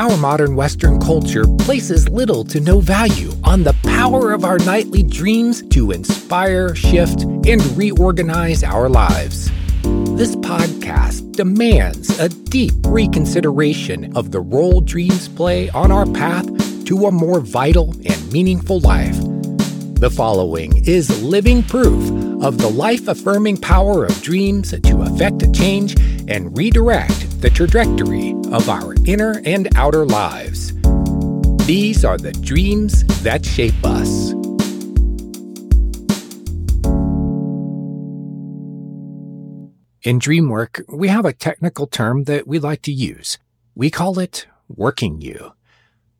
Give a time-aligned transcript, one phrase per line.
[0.00, 5.02] Our modern Western culture places little to no value on the power of our nightly
[5.02, 9.50] dreams to inspire, shift, and reorganize our lives.
[10.16, 16.46] This podcast demands a deep reconsideration of the role dreams play on our path
[16.86, 19.18] to a more vital and meaningful life.
[20.00, 25.52] The following is living proof of the life affirming power of dreams to affect a
[25.52, 25.94] change
[26.26, 30.74] and redirect the trajectory of our inner and outer lives.
[31.66, 34.32] These are the dreams that shape us.
[40.02, 43.38] In dream work, we have a technical term that we like to use.
[43.74, 45.52] We call it working you.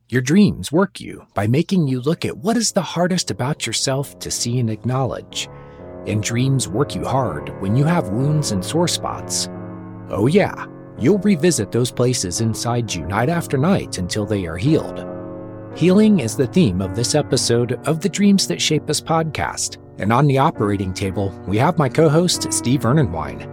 [0.09, 4.19] Your dreams work you by making you look at what is the hardest about yourself
[4.21, 5.49] to see and acknowledge.
[6.07, 9.49] And dreams work you hard when you have wounds and sore spots.
[10.09, 10.67] Oh, yeah,
[11.01, 15.07] you'll revisit those places inside you night after night until they are healed.
[15.75, 19.79] Healing is the theme of this episode of the Dreams That Shape Us podcast.
[19.99, 23.47] And on the operating table, we have my co host, Steve Ernenwine.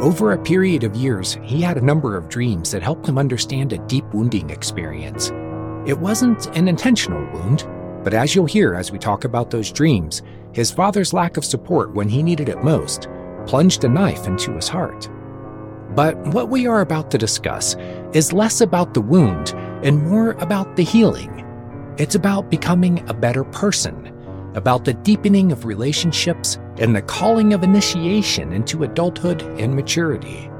[0.00, 3.72] Over a period of years, he had a number of dreams that helped him understand
[3.72, 5.30] a deep wounding experience.
[5.86, 7.66] It wasn't an intentional wound,
[8.02, 10.22] but as you'll hear as we talk about those dreams,
[10.52, 13.08] his father's lack of support when he needed it most
[13.46, 15.08] plunged a knife into his heart.
[15.96, 17.74] But what we are about to discuss
[18.12, 21.42] is less about the wound and more about the healing.
[21.96, 24.12] It's about becoming a better person,
[24.54, 30.50] about the deepening of relationships and the calling of initiation into adulthood and maturity.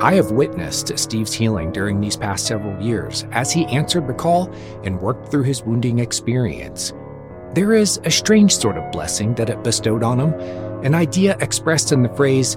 [0.00, 4.52] I have witnessed Steve's healing during these past several years as he answered the call
[4.84, 6.92] and worked through his wounding experience.
[7.54, 10.32] There is a strange sort of blessing that it bestowed on him,
[10.84, 12.56] an idea expressed in the phrase,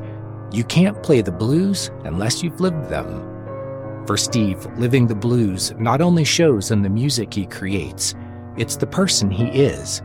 [0.54, 4.06] You can't play the blues unless you've lived them.
[4.06, 8.14] For Steve, living the blues not only shows in the music he creates,
[8.56, 10.04] it's the person he is.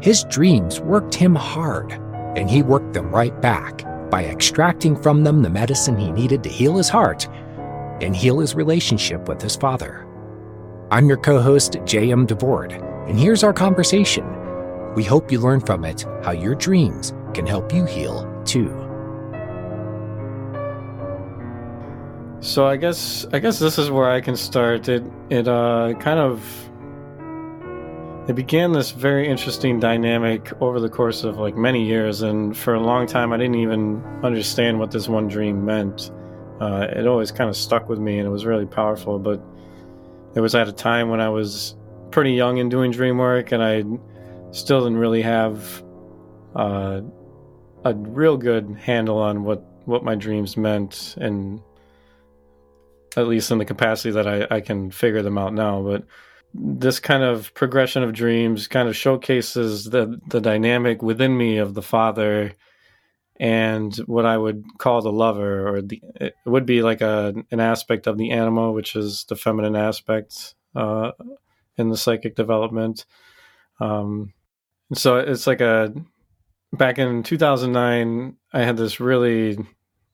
[0.00, 1.90] His dreams worked him hard,
[2.36, 6.48] and he worked them right back by extracting from them the medicine he needed to
[6.48, 7.26] heal his heart
[8.00, 10.06] and heal his relationship with his father.
[10.92, 12.28] I'm your co host, J.M.
[12.28, 14.24] DeBord, and here's our conversation.
[14.94, 18.79] We hope you learn from it how your dreams can help you heal too.
[22.40, 24.88] So I guess I guess this is where I can start.
[24.88, 26.42] It it uh kind of
[28.28, 32.74] it began this very interesting dynamic over the course of like many years and for
[32.74, 36.12] a long time i didn't even understand what this one dream meant
[36.60, 39.42] uh, it always kind of stuck with me and it was really powerful but
[40.36, 41.74] it was at a time when i was
[42.12, 43.82] pretty young and doing dream work and i
[44.52, 45.82] still didn't really have
[46.54, 47.00] uh,
[47.84, 51.60] a real good handle on what what my dreams meant and
[53.16, 56.04] at least in the capacity that I, I can figure them out now but
[56.52, 61.74] this kind of progression of dreams kind of showcases the the dynamic within me of
[61.74, 62.54] the father
[63.40, 67.58] and what I would call the lover, or the it would be like a an
[67.58, 71.12] aspect of the anima, which is the feminine aspect uh,
[71.78, 73.06] in the psychic development.
[73.80, 74.34] Um,
[74.92, 75.94] so it's like a
[76.74, 79.56] back in 2009, I had this really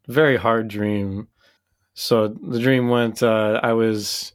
[0.06, 1.26] very hard dream.
[1.98, 4.34] So the dream went, uh, I was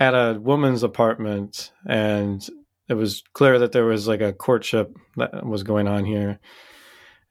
[0.00, 2.46] at a woman's apartment and
[2.88, 6.40] it was clear that there was like a courtship that was going on here.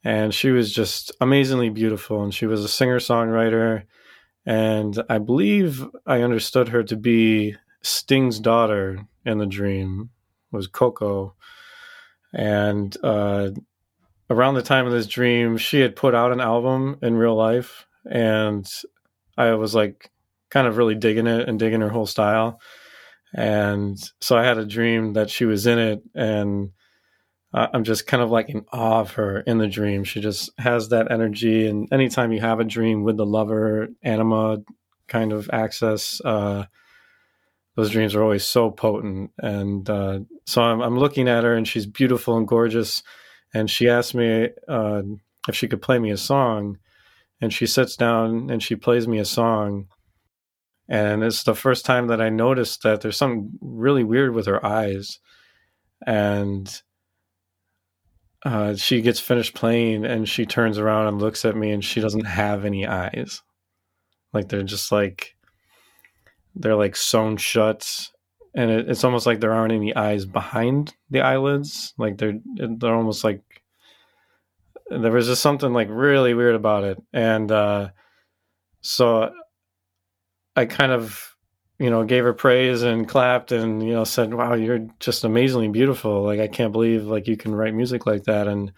[0.06, 3.84] And she was just amazingly beautiful and she was a singer songwriter
[4.47, 10.12] and i believe i understood her to be sting's daughter in the dream
[10.52, 11.34] was coco.
[12.31, 13.50] And uh,
[14.29, 17.85] around the time of this dream she had put out an album in real life
[18.09, 18.66] and
[19.38, 20.12] i was like
[20.56, 22.62] kind of really digging it and digging her whole style.
[23.34, 26.72] And so I had a dream that she was in it, and
[27.53, 30.05] I'm just kind of like in awe of her in the dream.
[30.05, 31.67] She just has that energy.
[31.67, 34.59] And anytime you have a dream with the lover anima
[35.08, 36.66] kind of access, uh,
[37.76, 39.31] those dreams are always so potent.
[39.40, 43.03] And uh, so I'm, I'm, looking at her, and she's beautiful and gorgeous.
[43.53, 45.02] And she asked me uh,
[45.49, 46.78] if she could play me a song.
[47.41, 49.87] And she sits down and she plays me a song.
[50.87, 54.64] And it's the first time that I noticed that there's something really weird with her
[54.64, 55.20] eyes,
[56.05, 56.82] and
[58.46, 62.02] uh, she gets finished playing and she turns around and looks at me and she
[62.02, 63.41] doesn't have any eyes,
[64.31, 65.35] like they're just like
[66.55, 68.11] they're like sewn shut,
[68.53, 72.40] and it, it's almost like there aren't any eyes behind the eyelids, like they're
[72.78, 73.41] they're almost like
[74.90, 77.90] there was just something like really weird about it, and uh,
[78.82, 79.32] so
[80.55, 81.35] I kind of
[81.79, 85.67] you know, gave her praise and clapped and, you know, said, wow, you're just amazingly
[85.67, 86.23] beautiful.
[86.23, 88.47] Like, I can't believe like you can write music like that.
[88.47, 88.72] And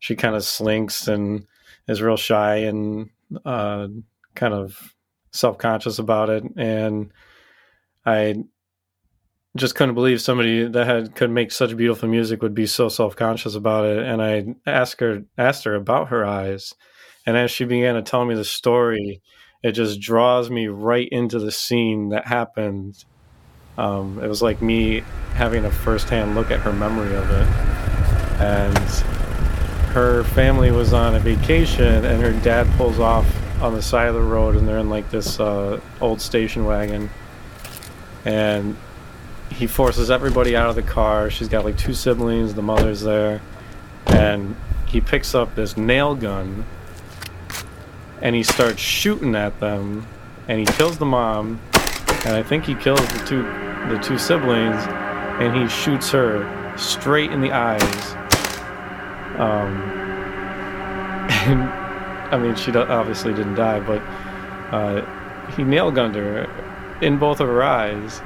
[0.00, 1.46] she kind of slinks and
[1.86, 3.10] is real shy and
[3.44, 3.88] uh,
[4.34, 4.94] kind of
[5.30, 6.42] self conscious about it.
[6.56, 7.12] And
[8.04, 8.42] I
[9.56, 13.14] just couldn't believe somebody that had could make such beautiful music would be so self
[13.16, 13.98] conscious about it.
[13.98, 16.74] And I asked her asked her about her eyes.
[17.26, 19.22] And as she began to tell me the story,
[19.62, 23.04] it just draws me right into the scene that happened.
[23.78, 25.04] Um, it was like me
[25.34, 27.46] having a firsthand look at her memory of it.
[28.40, 28.76] And
[29.94, 33.26] her family was on a vacation, and her dad pulls off
[33.62, 37.08] on the side of the road, and they're in like this uh, old station wagon.
[38.24, 38.76] And
[39.62, 41.30] he forces everybody out of the car.
[41.30, 43.40] She's got like two siblings, the mother's there.
[44.06, 44.56] And
[44.88, 46.66] he picks up this nail gun
[48.20, 50.04] and he starts shooting at them
[50.48, 51.60] and he kills the mom
[52.24, 53.42] and I think he kills the two
[53.88, 54.82] the two siblings
[55.40, 58.14] and he shoots her straight in the eyes.
[59.38, 59.80] Um,
[61.30, 61.62] and
[62.34, 64.02] I mean, she obviously didn't die, but
[64.74, 66.50] uh, he nail gunned her
[67.00, 68.20] in both of her eyes,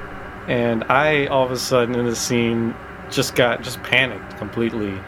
[0.48, 2.75] and I all of a sudden in the scene
[3.10, 4.98] just got just panicked completely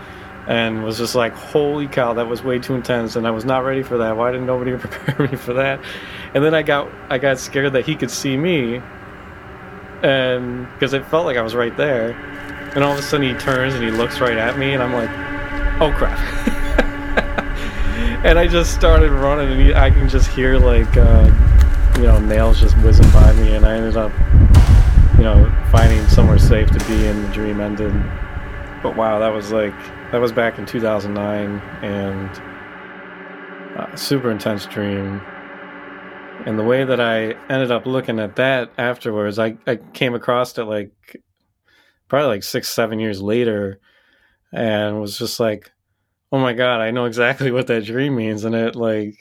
[0.49, 3.65] and was just like, holy cow, that was way too intense, and I was not
[3.65, 4.17] ready for that.
[4.17, 5.79] Why didn't nobody prepare me for that?
[6.35, 8.81] And then I got I got scared that he could see me,
[10.03, 12.13] and because it felt like I was right there,
[12.75, 14.93] and all of a sudden he turns and he looks right at me, and I'm
[14.93, 15.11] like,
[15.83, 16.19] oh crap.
[18.25, 21.31] and I just started running, and I can just hear like, uh,
[21.97, 24.13] you know, nails just whizzing by me, and I ended up,
[25.19, 27.93] you know, finding somewhere safe to be, and the dream ended.
[28.83, 29.77] But wow, that was like
[30.13, 32.31] that was back in 2009 and
[33.99, 35.21] super intense dream.
[36.47, 40.57] And the way that i ended up looking at that afterwards i, I came across
[40.57, 41.21] it like
[42.07, 43.81] probably like six seven years later
[44.53, 45.71] and was just like
[46.33, 48.45] oh my god i know exactly what that dream means.
[48.45, 49.19] And it like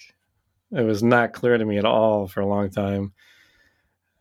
[0.72, 3.14] it was not clear to me at all for a long time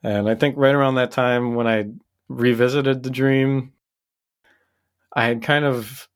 [0.06, 1.84] and i think right around that time when i
[2.28, 3.72] revisited the dream
[5.14, 6.08] i had kind of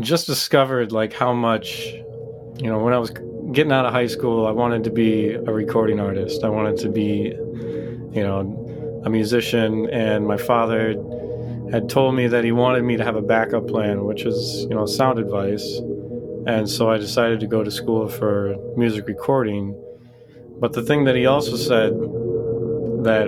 [0.00, 1.86] just discovered like how much
[2.58, 3.10] you know when i was
[3.52, 6.42] getting out of high school i wanted to be a recording artist.
[6.42, 7.34] I wanted to be
[8.16, 9.88] you know a musician.
[9.90, 10.94] And my father
[11.70, 14.74] had told me that he wanted me to have a backup plan which is you
[14.74, 15.80] know sound advice.
[16.46, 19.64] And so i decided to go to school for music recording.
[20.58, 21.92] But the thing that he also said
[23.06, 23.26] that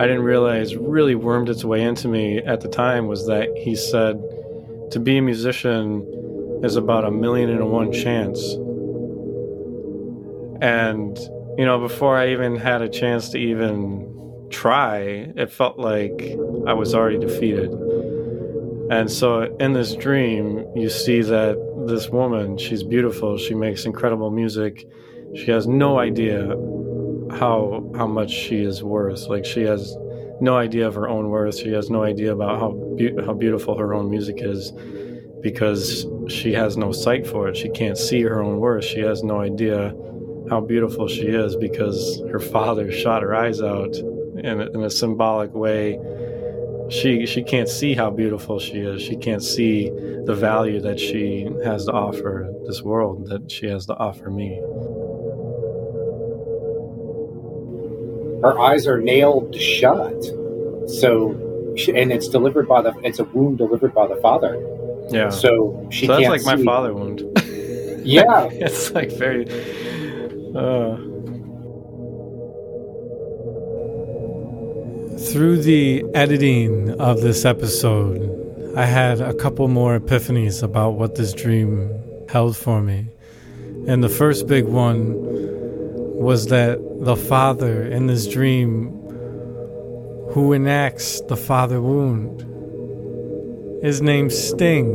[0.00, 3.76] i didn't realize really wormed its way into me at the time was that he
[3.76, 4.22] said
[4.90, 6.06] to be a musician
[6.62, 8.54] is about a million and one chance.
[10.60, 11.18] And,
[11.56, 16.36] you know, before I even had a chance to even try, it felt like
[16.66, 17.72] I was already defeated.
[18.90, 24.30] And so in this dream, you see that this woman, she's beautiful, she makes incredible
[24.30, 24.86] music.
[25.36, 26.56] She has no idea
[27.38, 29.28] how how much she is worth.
[29.28, 29.96] Like she has
[30.40, 31.58] no idea of her own worth.
[31.58, 34.72] She has no idea about how be- how beautiful her own music is
[35.42, 37.56] because she has no sight for it.
[37.56, 38.84] She can't see her own worth.
[38.84, 39.94] She has no idea
[40.48, 44.90] how beautiful she is because her father shot her eyes out in a, in a
[44.90, 45.98] symbolic way.
[46.90, 49.00] She she can't see how beautiful she is.
[49.00, 49.90] She can't see
[50.24, 54.60] the value that she has to offer this world, that she has to offer me.
[58.42, 60.24] Her eyes are nailed shut.
[60.88, 61.30] So,
[61.94, 64.60] and it's delivered by the it's a wound delivered by the father.
[65.10, 65.30] Yeah.
[65.30, 66.56] So she so that's like see.
[66.56, 67.20] my father wound.
[68.04, 68.44] yeah.
[68.50, 69.46] it's like very.
[70.54, 70.96] Uh...
[75.32, 81.34] Through the editing of this episode, I had a couple more epiphanies about what this
[81.34, 81.90] dream
[82.28, 83.06] held for me.
[83.86, 85.49] And the first big one
[86.20, 88.90] was that the father in this dream
[90.32, 92.42] who enacts the father wound
[93.82, 94.86] is named Sting.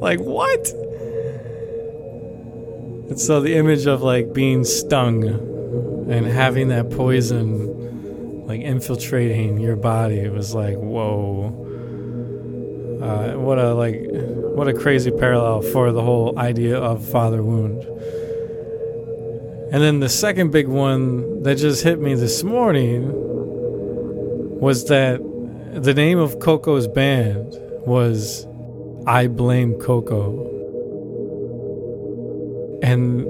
[0.00, 0.68] like, what?
[3.08, 5.24] And so the image of like being stung
[6.10, 11.63] and having that poison like infiltrating your body was like whoa
[13.04, 14.00] uh, what a like
[14.56, 17.82] what a crazy parallel for the whole idea of father wound
[19.74, 23.10] and then the second big one that just hit me this morning
[24.60, 25.18] was that
[25.74, 28.46] the name of Coco's band was
[29.04, 30.48] I Blame Coco.
[32.82, 33.24] And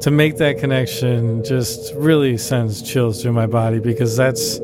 [0.00, 4.58] to make that connection just really sends chills through my body because that's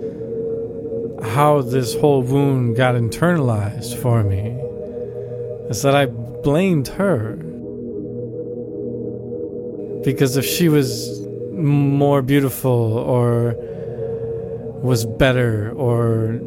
[1.23, 4.59] how this whole wound got internalized for me.
[5.71, 7.37] Is that I blamed her.
[10.05, 13.55] Because if she was more beautiful or
[14.83, 16.41] was better or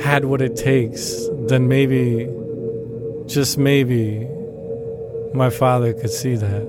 [0.00, 2.28] had what it takes, then maybe,
[3.26, 4.26] just maybe,
[5.32, 6.62] my father could see that.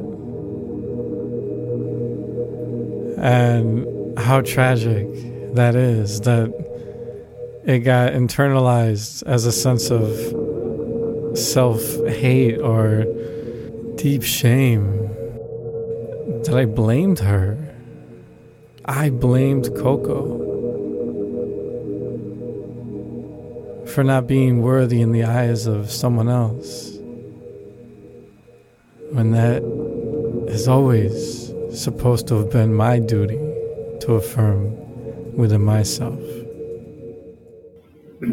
[3.17, 5.07] And how tragic
[5.55, 6.66] that is that
[7.67, 13.03] it got internalized as a sense of self hate or
[13.97, 15.09] deep shame
[16.43, 17.57] that I blamed her.
[18.86, 20.45] I blamed Coco
[23.86, 26.97] for not being worthy in the eyes of someone else.
[29.12, 29.62] When that
[30.47, 33.39] is always supposed to have been my duty
[34.01, 36.37] to affirm within myself.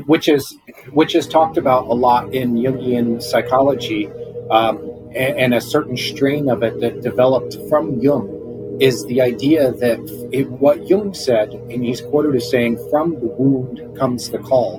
[0.07, 0.57] Which is
[0.93, 4.09] which is talked about a lot in Jungian psychology,
[4.51, 4.79] um,
[5.15, 10.01] and, and, a certain strain of it that developed from Jung is the idea that
[10.33, 14.77] it, what Jung said, and he's quoted as saying, "From the wound comes the call,"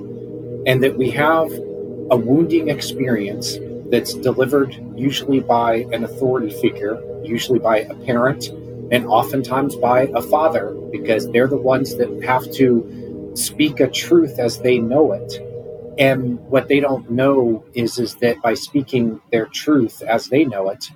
[0.66, 1.52] and that we have
[2.10, 3.58] a wounding experience
[3.90, 8.48] that's delivered usually by an authority figure, usually by a parent,
[8.90, 13.05] and oftentimes by a father, because they're the ones that have to
[13.36, 15.40] speak a truth as they know it.
[15.98, 20.70] And what they don't know is, is that by speaking their truth as they know
[20.70, 20.90] it,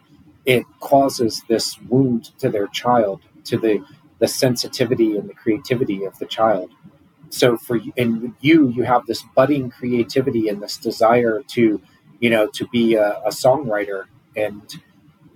[0.46, 3.84] it causes this wound to their child, to the,
[4.18, 6.70] the sensitivity and the creativity of the child.
[7.30, 11.80] So for and you, you have this budding creativity and this desire to,
[12.20, 14.04] you know, to be a, a songwriter
[14.36, 14.62] and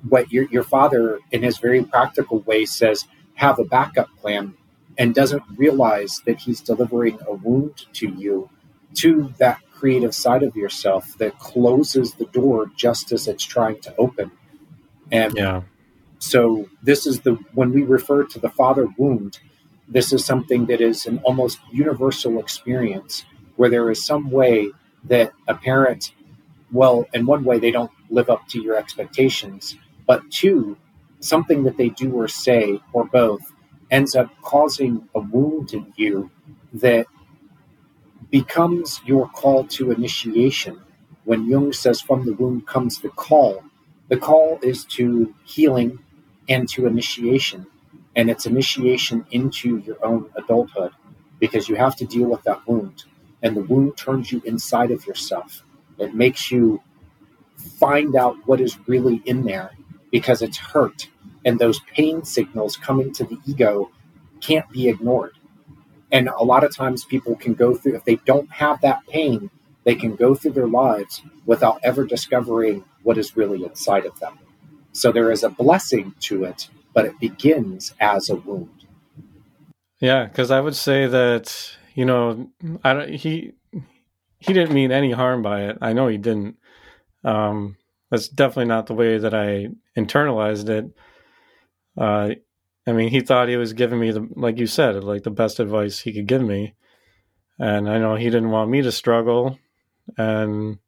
[0.08, 4.54] what your, your father, in his very practical way, says have a backup plan
[4.96, 8.50] and doesn't realize that he's delivering a wound to you,
[8.94, 13.94] to that creative side of yourself that closes the door just as it's trying to
[13.96, 14.30] open.
[15.10, 15.62] And yeah.
[16.18, 19.40] so this is the when we refer to the father wound,
[19.88, 23.24] this is something that is an almost universal experience
[23.56, 24.70] where there is some way
[25.04, 26.12] that a parent,
[26.72, 30.76] well, in one way they don't live up to your expectations, but two,
[31.20, 33.52] something that they do or say, or both,
[33.94, 36.30] ends up causing a wound in you
[36.74, 37.06] that
[38.30, 40.80] becomes your call to initiation.
[41.24, 43.62] When Jung says from the wound comes the call,
[44.08, 45.98] the call is to healing
[46.48, 47.66] and to initiation.
[48.16, 50.92] And it's initiation into your own adulthood
[51.40, 53.04] because you have to deal with that wound.
[53.42, 55.64] And the wound turns you inside of yourself.
[55.98, 56.82] It makes you
[57.80, 59.72] find out what is really in there
[60.12, 61.08] because it's hurt.
[61.44, 63.90] And those pain signals coming to the ego
[64.40, 65.32] can't be ignored.
[66.10, 69.50] And a lot of times people can go through, if they don't have that pain,
[69.84, 74.38] they can go through their lives without ever discovering what is really inside of them.
[74.92, 78.86] So there is a blessing to it, but it begins as a wound.
[80.00, 82.50] Yeah, because I would say that you know,
[82.82, 83.52] I don't, he
[84.38, 85.78] he didn't mean any harm by it.
[85.80, 86.56] I know he didn't.
[87.22, 87.76] Um,
[88.10, 90.90] that's definitely not the way that I internalized it.
[91.96, 92.30] Uh,
[92.86, 95.60] I mean, he thought he was giving me the, like you said, like the best
[95.60, 96.74] advice he could give me,
[97.58, 99.58] and I know he didn't want me to struggle,
[100.18, 100.78] and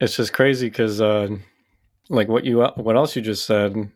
[0.00, 1.28] it's just crazy because, uh,
[2.08, 3.90] like what you, what else you just said.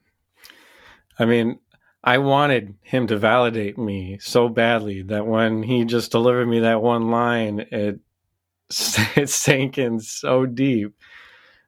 [1.19, 1.59] I mean,
[2.05, 6.83] I wanted him to validate me so badly that when he just delivered me that
[6.83, 8.01] one line, it
[9.17, 10.95] it sank in so deep.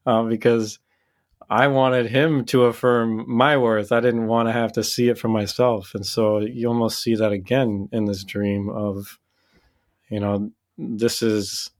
[0.06, 0.78] Uh, because
[1.50, 3.90] I wanted him to affirm my worth.
[3.90, 5.96] I didn't want to have to see it for myself.
[5.96, 9.18] And so you almost see that again in this dream of,
[10.08, 11.70] you know, this is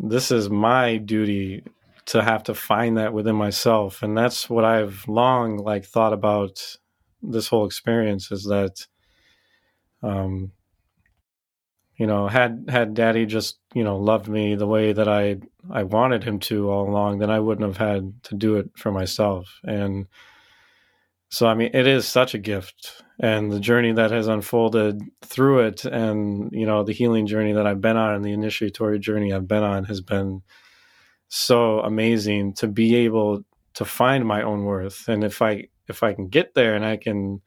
[0.00, 1.62] this is my duty
[2.06, 4.02] to have to find that within myself.
[4.02, 6.76] And that's what I've long like thought about
[7.22, 8.86] this whole experience is that
[10.02, 10.50] um
[11.96, 15.36] you know had had daddy just you know loved me the way that i
[15.70, 18.92] i wanted him to all along then i wouldn't have had to do it for
[18.92, 19.60] myself.
[19.64, 20.06] And
[21.28, 25.60] so i mean it is such a gift and the journey that has unfolded through
[25.60, 29.32] it and you know the healing journey that i've been on and the initiatory journey
[29.32, 30.42] i've been on has been
[31.28, 35.08] so amazing to be able to find my own worth.
[35.08, 37.40] And if i if i can get there and i can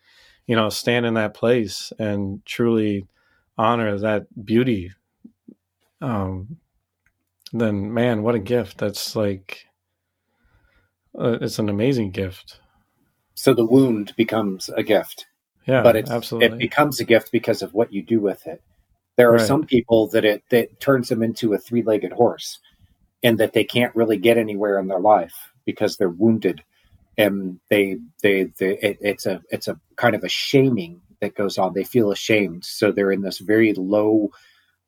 [0.48, 3.06] you know stand in that place and truly
[3.60, 4.92] honor that beauty
[6.02, 6.58] um
[7.54, 9.66] then man what a gift that's like
[11.20, 12.62] uh, it's an amazing gift
[13.36, 15.28] So the wound becomes a gift.
[15.68, 16.58] Yeah, but it, absolutely.
[16.58, 18.62] it becomes a gift because of what you do with it.
[19.18, 19.40] There are Right.
[19.40, 22.60] some people that it that turns them into a three legged horse,
[23.24, 25.36] and that they can't really get anywhere in their life
[25.66, 26.64] because they're wounded,
[27.18, 31.58] and they they, they it, it's a it's a kind of a shaming that goes
[31.58, 31.74] on.
[31.74, 34.30] They feel ashamed, so they're in this very low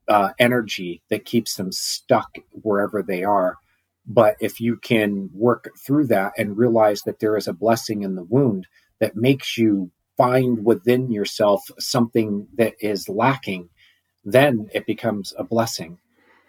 [0.08, 3.58] uh, energy that keeps them stuck wherever they are.
[4.06, 8.16] But if you can work through that and realize that there is a blessing in
[8.16, 8.68] the wound
[9.00, 13.70] that makes you find within yourself something that is lacking,
[14.26, 15.98] then it becomes a blessing.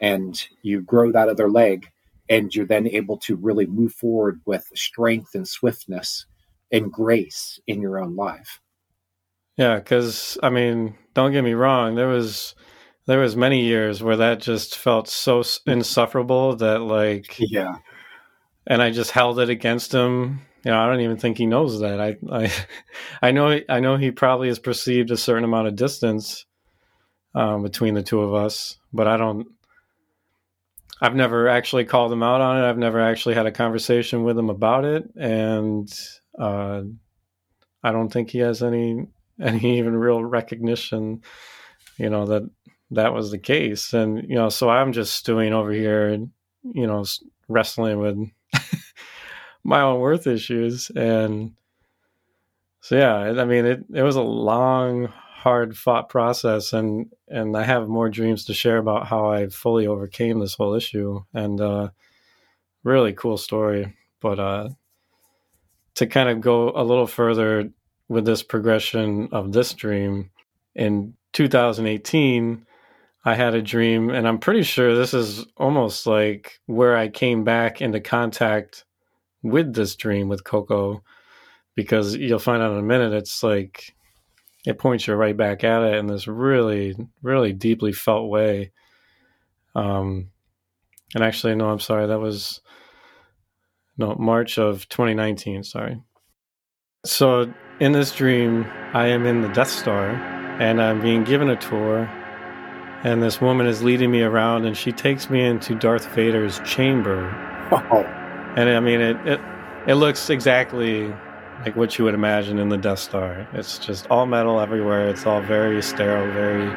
[0.01, 1.87] And you grow that other leg,
[2.29, 6.27] and you're then able to really move forward with strength and swiftness
[6.73, 8.61] and grace in your own life.
[9.57, 11.95] Yeah, because I mean, don't get me wrong.
[11.95, 12.55] There was
[13.07, 17.77] there was many years where that just felt so insufferable that like, Yeah.
[18.67, 20.41] and I just held it against him.
[20.65, 22.01] You know, I don't even think he knows that.
[22.01, 22.53] I I
[23.21, 26.47] I know I know he probably has perceived a certain amount of distance
[27.35, 29.47] um, between the two of us, but I don't.
[31.01, 32.69] I've never actually called him out on it.
[32.69, 35.93] I've never actually had a conversation with him about it, and
[36.39, 36.83] uh,
[37.83, 39.09] I don't think he has any
[39.43, 41.23] any even real recognition,
[41.99, 42.49] you know, that
[42.93, 43.93] that was the case.
[43.93, 46.31] And you know, so I'm just stewing over here, and
[46.63, 47.05] you know,
[47.49, 48.19] wrestling with
[49.65, 51.53] my own worth issues, and
[52.81, 57.65] so yeah, I mean, it it was a long, hard fought process, and and I
[57.65, 61.91] have more dreams to share about how I fully overcame this whole issue, and uh,
[62.83, 63.97] really cool story.
[64.21, 64.69] But uh,
[65.97, 67.71] to kind of go a little further
[68.13, 70.31] with this progression of this dream,
[70.75, 72.67] in 2018,
[73.25, 77.45] I had a dream, and I'm pretty sure this is almost like where I came
[77.45, 78.85] back into contact
[79.43, 81.03] with this dream with Coco
[81.75, 83.95] because you'll find out in a minute it's like
[84.67, 88.73] it points you right back at it in this really really deeply felt way.
[89.75, 90.31] Um
[91.15, 92.61] and actually no i'm sorry that was
[93.99, 96.01] no march of 2019 sorry.
[97.05, 98.65] So in this dream
[98.95, 100.11] i am in the death star
[100.61, 102.09] and i'm being given a tour
[103.05, 107.31] and this woman is leading me around and she takes me into darth vader's chamber
[107.73, 108.05] Oh,
[108.57, 109.41] and I mean, it, it
[109.87, 111.09] it looks exactly
[111.65, 113.47] like what you would imagine in the Death Star.
[113.55, 115.09] It's just all metal everywhere.
[115.09, 116.69] It's all very sterile, very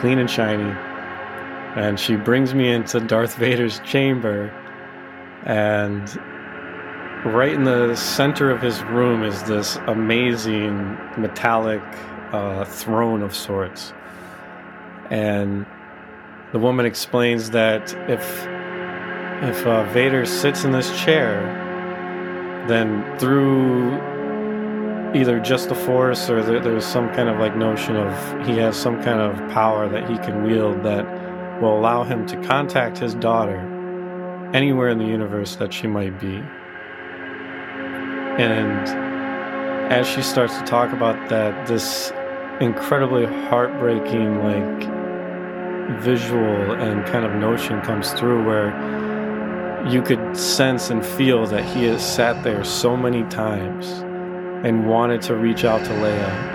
[0.00, 0.70] clean and shiny.
[1.74, 4.52] And she brings me into Darth Vader's chamber,
[5.46, 6.06] and
[7.24, 11.82] right in the center of his room is this amazing metallic
[12.32, 13.92] uh, throne of sorts.
[15.10, 15.64] And
[16.52, 18.46] the woman explains that if
[19.42, 21.42] if uh, Vader sits in this chair,
[22.68, 23.92] then through
[25.14, 28.76] either just the Force or there, there's some kind of like notion of he has
[28.76, 31.04] some kind of power that he can wield that
[31.60, 33.58] will allow him to contact his daughter
[34.54, 36.42] anywhere in the universe that she might be.
[38.38, 38.88] And
[39.92, 42.12] as she starts to talk about that, this
[42.60, 48.72] incredibly heartbreaking, like, visual and kind of notion comes through where
[49.86, 53.86] you could sense and feel that he has sat there so many times
[54.64, 56.54] and wanted to reach out to Leia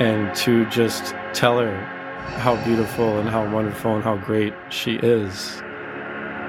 [0.00, 1.76] and to just tell her
[2.38, 5.62] how beautiful and how wonderful and how great she is.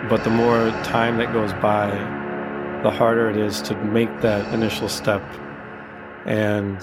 [0.09, 1.89] But the more time that goes by,
[2.83, 5.21] the harder it is to make that initial step.
[6.25, 6.79] And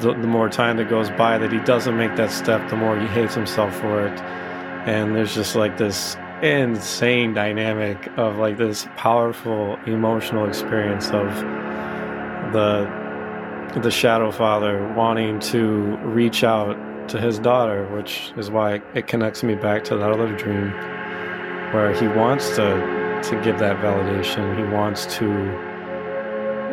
[0.00, 2.98] the, the more time that goes by that he doesn't make that step, the more
[2.98, 4.20] he hates himself for it.
[4.86, 11.34] And there's just like this insane dynamic of like this powerful emotional experience of
[12.52, 13.02] the
[13.80, 16.76] the shadow father wanting to reach out
[17.08, 20.72] to his daughter which is why it connects me back to that other dream
[21.72, 24.56] where he wants to to give that validation.
[24.56, 25.28] He wants to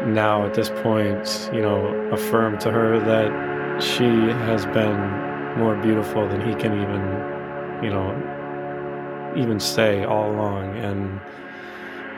[0.08, 4.98] now at this point you know affirm to her that she has been
[5.58, 8.14] more beautiful than he can even you know
[9.36, 10.76] even say all along.
[10.78, 11.20] And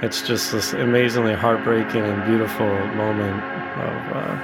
[0.02, 3.44] it's just this amazingly heartbreaking and beautiful moment
[3.78, 4.38] of uh,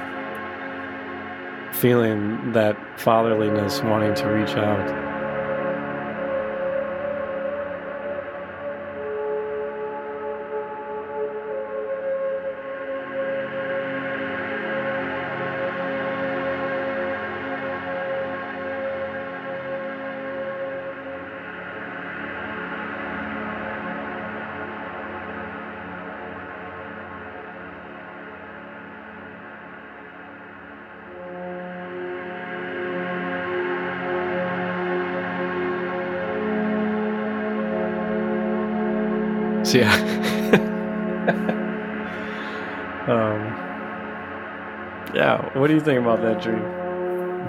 [1.72, 5.07] feeling that fatherliness wanting to reach out
[39.80, 40.64] yeah.
[43.08, 43.40] um,
[45.16, 45.58] yeah.
[45.58, 46.64] What do you think about that dream?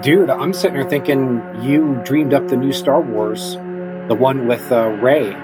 [0.01, 3.55] Dude, I'm sitting here thinking you dreamed up the new Star Wars,
[4.07, 5.35] the one with uh, Rey.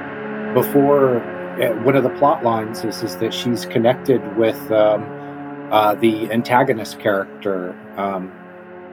[0.53, 1.21] Before
[1.61, 5.03] uh, one of the plot lines is is that she's connected with um,
[5.71, 8.31] uh, the antagonist character, um,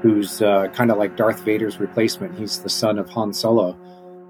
[0.03, 2.37] who's uh, kind of like Darth Vader's replacement.
[2.39, 3.79] He's the son of Han Solo,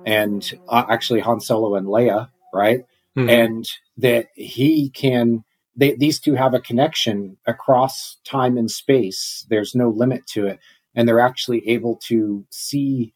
[0.04, 2.84] and uh, actually Han Solo and Leia, right?
[3.16, 3.28] Mm-hmm.
[3.28, 5.44] And that he can.
[5.74, 9.46] They, these two have a connection across time and space.
[9.48, 10.60] There's no limit to it
[10.94, 13.14] and they're actually able to see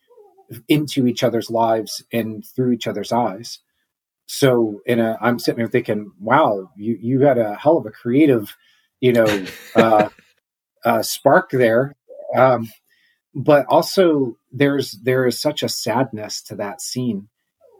[0.68, 3.59] into each other's lives and through each other's eyes.
[4.26, 7.90] So, in a, I'm sitting there thinking, wow, you you had a hell of a
[7.90, 8.56] creative,
[9.00, 10.09] you know, uh,
[10.85, 11.94] uh, spark there.
[12.35, 12.68] Um,
[13.35, 17.28] but also, there's there is such a sadness to that scene.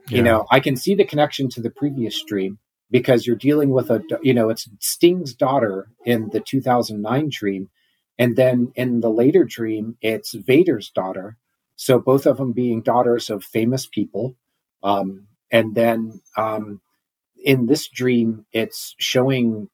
[0.09, 0.19] Yeah.
[0.19, 2.59] You know, I can see the connection to the previous dream
[2.91, 7.71] because you're dealing with a, you know, it's Sting's daughter in the 2009 dream,
[8.19, 11.37] and then in the later dream, it's Vader's daughter.
[11.77, 14.37] So both of them being daughters of famous people.
[14.83, 16.81] Um, and then um,
[17.45, 19.69] in this dream, it's showing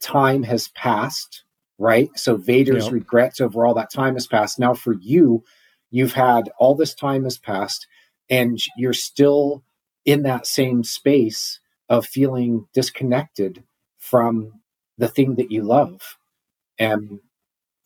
[0.00, 1.44] time has passed,
[1.78, 2.10] right?
[2.16, 2.92] So Vader's yep.
[2.92, 4.58] regrets over all that time has passed.
[4.58, 5.44] Now for you,
[5.90, 7.86] you've had all this time has passed,
[8.28, 9.64] and you're still
[10.08, 13.62] in that same space of feeling disconnected
[13.98, 14.54] from
[14.96, 16.16] the thing that you love.
[16.78, 17.20] And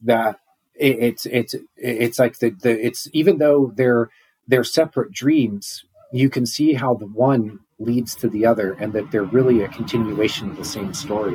[0.02, 0.36] that
[0.76, 4.08] it, it's it's it's like the, the it's even though they're
[4.46, 9.10] they're separate dreams, you can see how the one leads to the other, and that
[9.10, 11.34] they're really a continuation of the same story,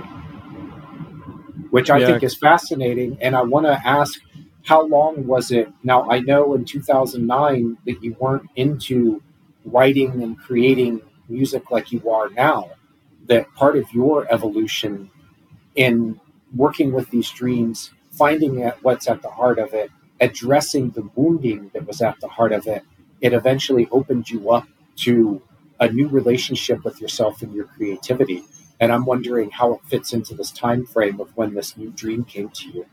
[1.69, 2.05] which I yeah.
[2.05, 3.17] think is fascinating.
[3.19, 4.21] And I want to ask,
[4.63, 5.67] how long was it?
[5.83, 9.21] Now I know in 2009 that you weren't into
[9.71, 12.71] writing and creating music like you are now.
[13.25, 15.09] That part of your evolution
[15.75, 16.19] in
[16.55, 21.69] working with these dreams finding out what's at the heart of it, addressing the wounding
[21.73, 22.83] that was at the heart of it,
[23.21, 25.41] it eventually opened you up to
[25.79, 28.43] a new relationship with yourself and your creativity.
[28.79, 32.23] And I'm wondering how it fits into this time frame of when this new dream
[32.23, 32.85] came to you.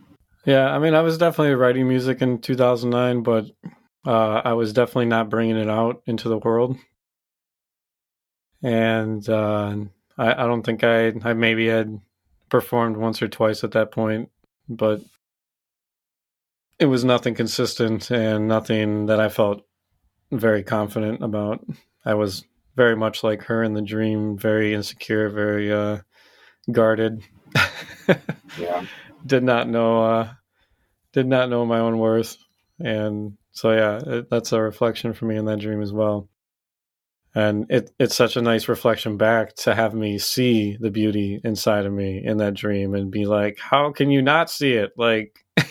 [0.44, 3.46] Yeah, I mean, I was definitely writing music in 2009, but
[4.07, 6.77] uh, I was definitely not bringing it out into the world.
[8.62, 9.77] And uh,
[10.17, 12.01] I, I don't think I, I maybe had
[12.49, 14.31] performed once or twice at that point,
[14.69, 15.01] but
[16.79, 19.64] it was nothing consistent and nothing that I felt
[20.31, 21.64] very confident about.
[22.05, 22.45] I was
[22.77, 25.99] very much like her in the dream, very insecure, very uh,
[26.71, 27.23] guarded.
[28.59, 28.85] yeah.
[29.27, 30.29] Did not know uh,
[31.14, 32.37] did not know my own worth.
[32.79, 36.29] And so yeah, it, that's a reflection for me in that dream as well.
[37.35, 41.87] And it it's such a nice reflection back to have me see the beauty inside
[41.87, 44.93] of me in that dream and be like, how can you not see it?
[44.97, 45.45] Like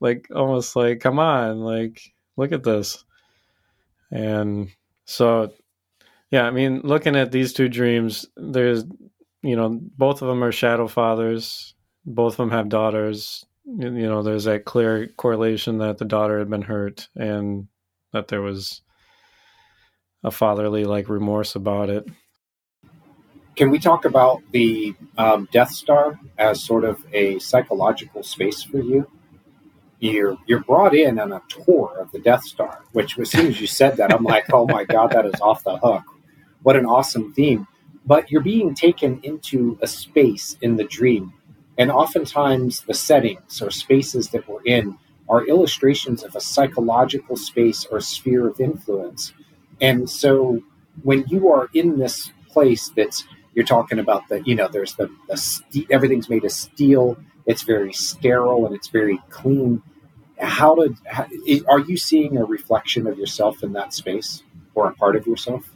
[0.00, 2.00] like almost like come on like
[2.36, 3.04] look at this
[4.10, 4.68] and
[5.06, 5.50] so
[6.30, 8.84] yeah i mean looking at these two dreams there's
[9.42, 11.74] you know both of them are shadow fathers
[12.04, 16.50] both of them have daughters you know there's that clear correlation that the daughter had
[16.50, 17.68] been hurt and
[18.12, 18.82] that there was
[20.22, 22.06] a fatherly like remorse about it
[23.56, 28.78] can we talk about the um, death star as sort of a psychological space for
[28.78, 29.06] you
[30.00, 32.82] you're you're brought in on a tour of the Death Star.
[32.92, 35.64] Which as soon as you said that, I'm like, oh my god, that is off
[35.64, 36.02] the hook.
[36.62, 37.66] What an awesome theme!
[38.04, 41.32] But you're being taken into a space in the dream,
[41.76, 47.86] and oftentimes the settings or spaces that we're in are illustrations of a psychological space
[47.86, 49.32] or sphere of influence.
[49.80, 50.60] And so
[51.02, 55.10] when you are in this place that's you're talking about the you know there's the,
[55.72, 59.82] the everything's made of steel it's very sterile and it's very clean
[60.38, 61.26] how did how,
[61.68, 64.42] are you seeing a reflection of yourself in that space
[64.74, 65.68] or a part of yourself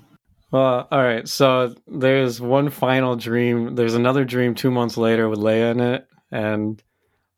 [0.51, 3.75] well all right so there's one final dream.
[3.75, 6.83] There's another dream two months later with leia in it and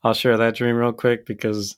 [0.03, 1.77] i'll share that dream real quick because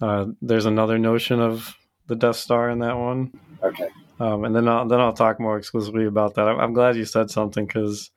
[0.00, 3.32] uh, there's another notion of the death star in that one.
[3.62, 3.88] Okay.
[4.18, 6.48] Um, and then I'll, then I'll talk more exclusively about that.
[6.48, 8.10] I'm, I'm glad you said something because,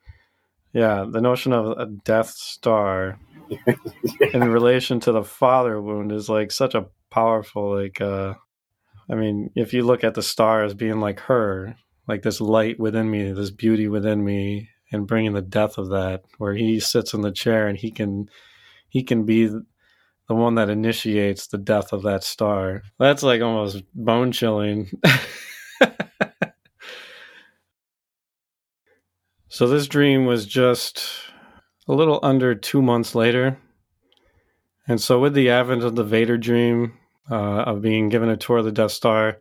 [0.72, 3.18] yeah, the notion of a Death Star
[4.32, 8.34] in relation to the father wound is like such a powerful like uh
[9.08, 12.78] i mean if you look at the star as being like her like this light
[12.78, 17.14] within me this beauty within me and bringing the death of that where he sits
[17.14, 18.28] in the chair and he can
[18.88, 23.82] he can be the one that initiates the death of that star that's like almost
[23.94, 24.90] bone chilling
[29.54, 31.08] So this dream was just
[31.86, 33.56] a little under two months later.
[34.88, 36.94] And so, with the advent of the Vader dream,
[37.30, 39.38] uh, of being given a tour of the Death Star,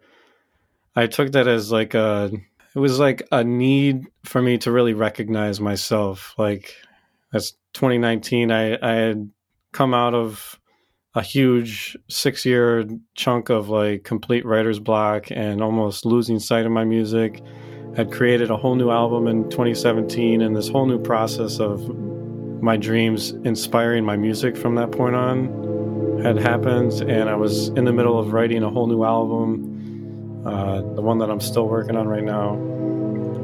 [0.96, 2.30] I took that as like a,
[2.76, 6.34] it was like a need for me to really recognize myself.
[6.38, 6.76] Like,
[7.32, 8.52] that's 2019.
[8.52, 9.30] I, I had
[9.72, 10.60] come out of
[11.16, 16.72] a huge six year chunk of like complete writer's block and almost losing sight of
[16.72, 17.42] my music.
[17.96, 21.88] Had created a whole new album in 2017 and this whole new process of
[22.64, 26.94] my dreams inspiring my music from that point on had happened.
[27.02, 29.73] And I was in the middle of writing a whole new album,
[30.46, 32.54] uh, the one that I'm still working on right now.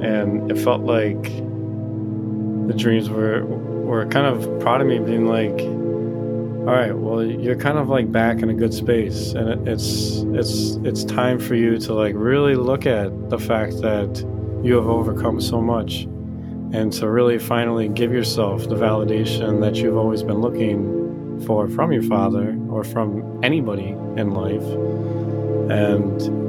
[0.02, 1.22] And it felt like
[2.70, 5.60] the dreams were were kind of proud of me being like
[6.70, 10.76] all right well you're kind of like back in a good space and it's it's
[10.84, 14.24] it's time for you to like really look at the fact that
[14.64, 16.04] you have overcome so much
[16.72, 21.92] and to really finally give yourself the validation that you've always been looking for from
[21.92, 24.62] your father or from anybody in life
[25.72, 26.49] and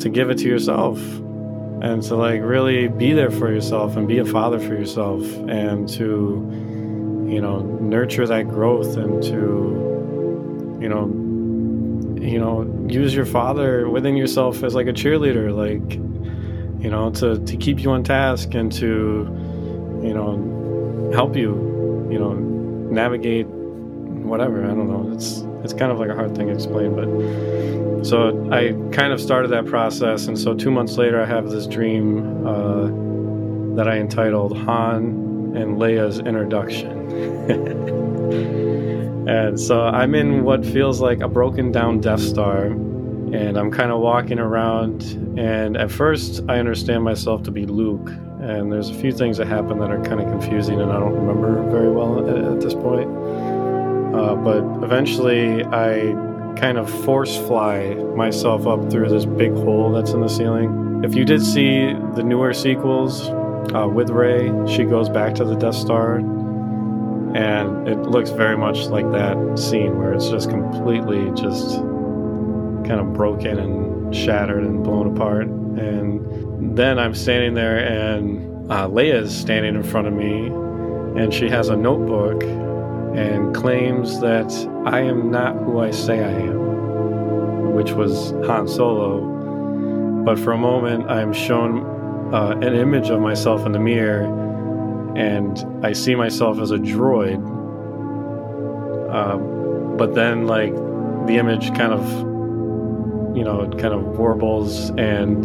[0.00, 0.98] to give it to yourself
[1.80, 5.88] and to like really be there for yourself and be a father for yourself and
[5.88, 6.46] to
[7.28, 11.06] you know nurture that growth and to you know
[12.20, 15.94] you know use your father within yourself as like a cheerleader like
[16.82, 19.26] you know to to keep you on task and to
[20.02, 23.46] you know help you you know navigate
[24.28, 24.64] whatever.
[24.64, 25.12] I don't know.
[25.14, 29.20] It's it's kind of like a hard thing to explain but so i kind of
[29.20, 32.86] started that process and so two months later i have this dream uh,
[33.74, 36.90] that i entitled han and Leia's introduction.
[39.28, 43.90] and so I'm in what feels like a broken down Death Star, and I'm kind
[43.90, 45.02] of walking around.
[45.38, 49.46] And at first, I understand myself to be Luke, and there's a few things that
[49.46, 52.74] happen that are kind of confusing, and I don't remember very well at, at this
[52.74, 53.08] point.
[54.14, 56.14] Uh, but eventually, I
[56.56, 61.02] kind of force fly myself up through this big hole that's in the ceiling.
[61.04, 63.30] If you did see the newer sequels,
[63.74, 66.16] uh, with Rey, she goes back to the Death Star,
[67.34, 71.76] and it looks very much like that scene where it's just completely just
[72.86, 75.46] kind of broken and shattered and blown apart.
[75.46, 80.46] And then I'm standing there, and uh, Leia's standing in front of me,
[81.20, 82.42] and she has a notebook
[83.18, 84.52] and claims that
[84.86, 90.22] I am not who I say I am, which was Han Solo.
[90.24, 94.22] But for a moment, I'm shown uh, an image of myself in the mirror,
[95.16, 97.42] and I see myself as a droid.
[99.12, 100.74] Um, but then, like,
[101.26, 102.06] the image kind of,
[103.36, 105.44] you know, kind of warbles, and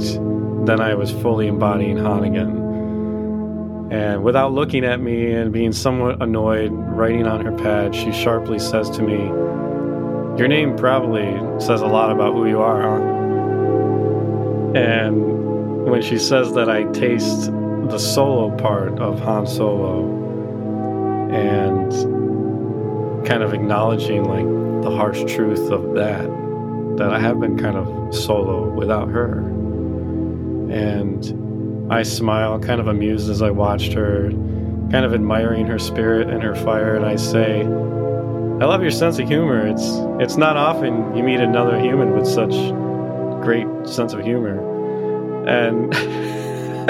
[0.67, 2.62] then I was fully embodying Han again.
[3.93, 8.58] And without looking at me and being somewhat annoyed, writing on her pad, she sharply
[8.58, 9.17] says to me,
[10.36, 13.03] Your name probably says a lot about who you are, huh?
[14.75, 20.10] And when she says that I taste the solo part of Han Solo
[21.32, 21.91] and
[23.27, 26.27] kind of acknowledging like the harsh truth of that
[26.97, 29.41] that I have been kind of solo without her.
[30.71, 31.42] And
[31.89, 36.41] I smile, kind of amused as I watched her, kind of admiring her spirit and
[36.41, 39.67] her fire, and I say, I love your sense of humor.
[39.67, 39.84] It's
[40.19, 42.54] it's not often you meet another human with such
[43.43, 44.74] great sense of humor
[45.46, 45.93] and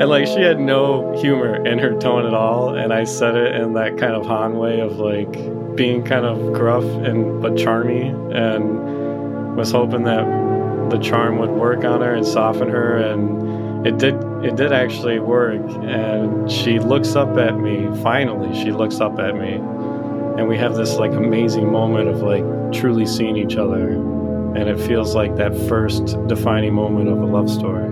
[0.00, 3.54] and like she had no humor in her tone at all and i said it
[3.54, 5.32] in that kind of han way of like
[5.76, 10.24] being kind of gruff and but charmy and was hoping that
[10.90, 13.40] the charm would work on her and soften her and
[13.84, 14.14] it did
[14.44, 19.34] it did actually work and she looks up at me finally she looks up at
[19.34, 19.54] me
[20.38, 24.12] and we have this like amazing moment of like truly seeing each other
[24.54, 27.88] and it feels like that first defining moment of a love story.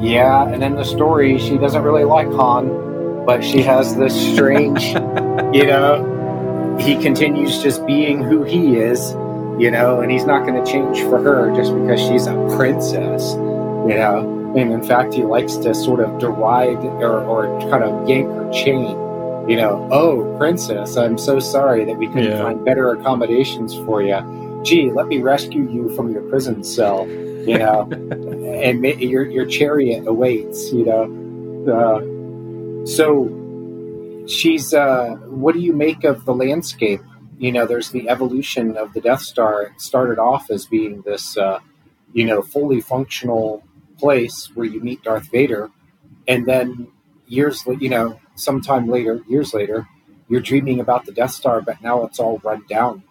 [0.00, 4.84] Yeah, and in the story, she doesn't really like Han, but she has this strange,
[5.52, 9.10] you know, he continues just being who he is,
[9.60, 13.34] you know, and he's not going to change for her just because she's a princess,
[13.86, 14.34] you know.
[14.56, 18.50] And in fact, he likes to sort of deride or, or kind of yank her
[18.50, 18.96] chain
[19.48, 22.42] you know, oh, princess, I'm so sorry that we couldn't yeah.
[22.42, 24.62] find better accommodations for you.
[24.62, 30.06] Gee, let me rescue you from your prison cell, you know, and your your chariot
[30.06, 31.04] awaits, you know.
[31.66, 34.74] Uh, so she's.
[34.74, 37.00] Uh, what do you make of the landscape?
[37.38, 39.62] You know, there's the evolution of the Death Star.
[39.62, 41.60] It started off as being this, uh,
[42.12, 43.64] you know, fully functional
[43.98, 45.70] place where you meet Darth Vader,
[46.26, 46.88] and then
[47.26, 49.86] years, you know, sometime later, years later,
[50.28, 53.02] you're dreaming about the Death Star, but now it's all run down.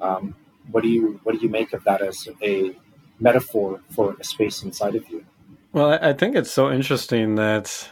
[0.00, 0.34] Um,
[0.70, 2.76] what do you what do you make of that as a
[3.20, 5.24] metaphor for a space inside of you?
[5.72, 7.88] Well, I think it's so interesting that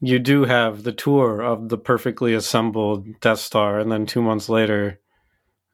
[0.00, 4.48] you do have the tour of the perfectly assembled Death Star, and then two months
[4.48, 5.00] later,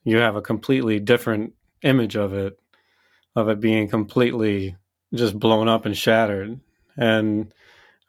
[0.05, 2.59] you have a completely different image of it,
[3.35, 4.77] of it being completely
[5.15, 6.59] just blown up and shattered.
[6.97, 7.53] And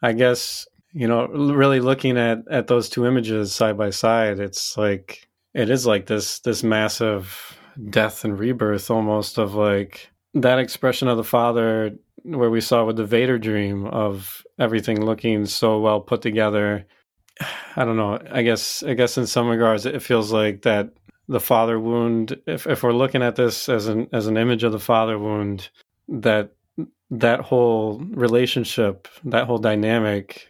[0.02, 4.78] I guess you know, really looking at at those two images side by side, it's
[4.78, 7.58] like it is like this this massive
[7.90, 11.90] death and rebirth almost of like that expression of the father
[12.22, 16.86] where we saw with the Vader dream of everything looking so well put together.
[17.76, 18.20] I don't know.
[18.30, 20.90] I guess I guess in some regards it feels like that
[21.26, 24.70] the father wound if if we're looking at this as an as an image of
[24.70, 25.70] the father wound
[26.06, 26.52] that
[27.20, 30.48] that whole relationship, that whole dynamic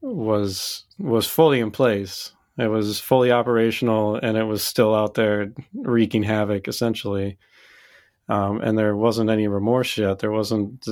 [0.00, 2.32] was was fully in place.
[2.58, 7.38] It was fully operational and it was still out there wreaking havoc essentially.
[8.28, 10.18] Um, and there wasn't any remorse yet.
[10.18, 10.86] There wasn't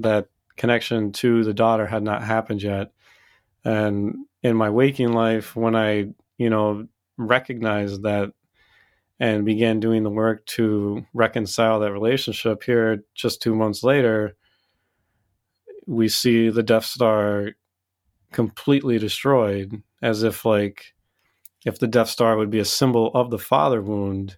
[0.00, 2.92] that connection to the daughter had not happened yet.
[3.64, 8.32] And in my waking life, when I, you know, recognized that
[9.18, 14.36] and began doing the work to reconcile that relationship here just two months later,
[15.86, 17.52] we see the Death Star
[18.32, 20.94] completely destroyed, as if like
[21.64, 24.36] if the Death Star would be a symbol of the father wound,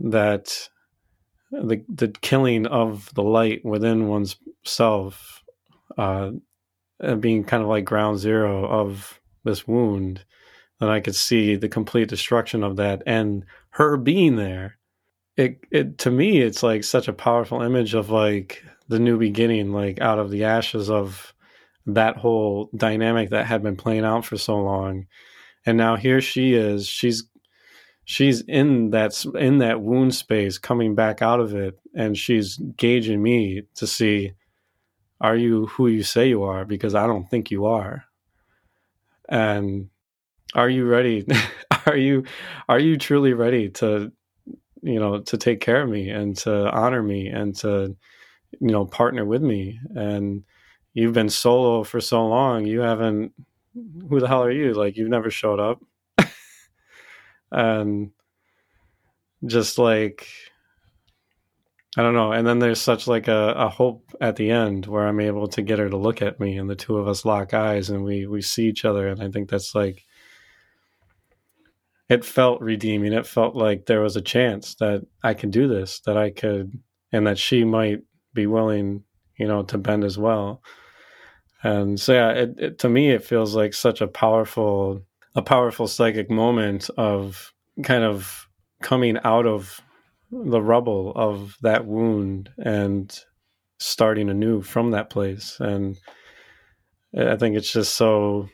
[0.00, 0.68] that
[1.50, 5.44] the the killing of the light within one's self,
[5.96, 6.32] uh,
[7.20, 10.24] being kind of like ground zero of this wound,
[10.80, 13.44] then I could see the complete destruction of that and
[13.76, 14.78] her being there.
[15.36, 19.72] It it to me it's like such a powerful image of like the new beginning,
[19.72, 21.34] like out of the ashes of
[21.84, 25.06] that whole dynamic that had been playing out for so long.
[25.66, 26.86] And now here she is.
[26.86, 27.24] She's
[28.06, 33.22] she's in that in that wound space coming back out of it and she's gauging
[33.22, 34.32] me to see
[35.20, 36.64] are you who you say you are?
[36.64, 38.04] Because i don't think you are.
[39.28, 39.90] And
[40.54, 41.26] are you ready?
[41.86, 42.24] Are you
[42.68, 44.10] are you truly ready to
[44.82, 47.96] you know to take care of me and to honor me and to
[48.60, 49.78] you know partner with me?
[49.94, 50.42] And
[50.94, 53.32] you've been solo for so long you haven't
[54.08, 54.72] who the hell are you?
[54.74, 55.80] Like you've never showed up.
[57.52, 58.10] And
[59.44, 60.26] just like
[61.96, 62.32] i don't know.
[62.32, 65.62] And then there's such like a, a hope at the end where i'm able to
[65.62, 68.26] get her to look at me and the two of us lock eyes and we
[68.26, 69.08] we see each other.
[69.08, 70.05] And i think that's like
[72.08, 73.12] it felt redeeming.
[73.12, 76.78] It felt like there was a chance that i could do this that i could
[77.12, 78.00] and that she might
[78.34, 79.02] be willing
[79.38, 80.62] you know to bend as well.
[81.62, 85.02] And so yeah it, it, to me it feels like such a powerful
[85.34, 88.48] a powerful psychic moment of kind of
[88.82, 89.80] coming out of
[90.30, 93.24] the rubble of that wound and
[93.78, 95.58] starting anew from that place.
[95.60, 95.96] And
[97.18, 98.48] i think it's just so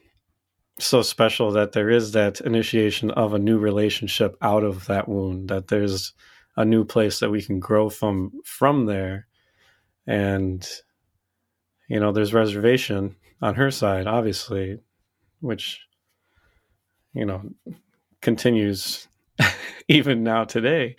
[0.85, 5.49] so special that there is that initiation of a new relationship out of that wound
[5.49, 6.13] that there's
[6.57, 9.27] a new place that we can grow from from there.
[10.07, 10.67] And
[11.89, 14.79] you know, there's reservation on her side, obviously,
[15.41, 15.81] which,
[17.13, 17.43] you know,
[18.21, 19.09] continues
[19.89, 20.97] even now today,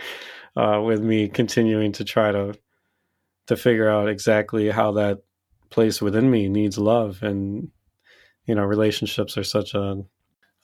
[0.56, 2.54] uh, with me continuing to try to
[3.48, 5.20] to figure out exactly how that
[5.70, 7.70] place within me needs love and
[8.46, 10.04] you know relationships are such a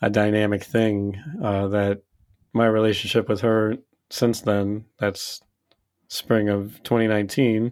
[0.02, 2.02] a dynamic thing uh, that
[2.54, 3.76] my relationship with her
[4.10, 5.42] since then that's
[6.08, 7.72] spring of 2019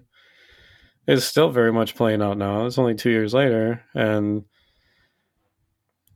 [1.07, 2.65] is still very much playing out now.
[2.65, 4.43] It's only two years later, and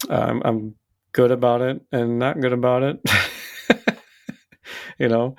[0.10, 0.76] I'm I'm
[1.14, 3.00] good about it and not good about it.
[5.00, 5.36] you know,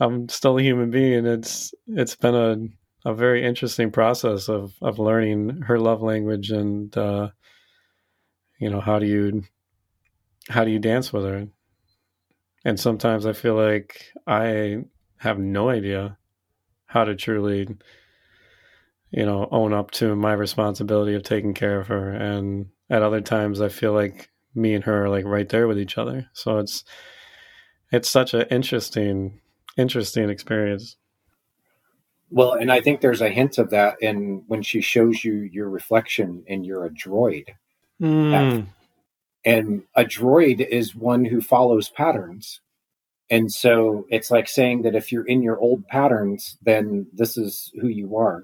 [0.00, 1.26] I'm still a human being.
[1.26, 6.96] It's it's been a a very interesting process of of learning her love language and
[6.96, 7.28] uh,
[8.60, 9.42] you know how do you
[10.48, 11.48] how do you dance with her.
[12.64, 14.84] And sometimes I feel like I
[15.18, 16.18] have no idea
[16.86, 17.66] how to truly
[19.10, 22.10] you know, own up to my responsibility of taking care of her.
[22.10, 25.78] And at other times, I feel like me and her are like right there with
[25.78, 26.28] each other.
[26.32, 26.84] So it's
[27.92, 29.40] it's such an interesting,
[29.76, 30.96] interesting experience.
[32.30, 35.68] Well, and I think there's a hint of that in when she shows you your
[35.68, 37.46] reflection and you're a droid.
[38.00, 38.66] Mm.
[39.44, 42.60] And a droid is one who follows patterns.
[43.30, 47.70] And so it's like saying that if you're in your old patterns, then this is
[47.80, 48.42] who you are.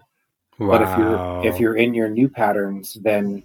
[0.58, 0.68] Wow.
[0.68, 3.42] But if you're if you're in your new patterns, then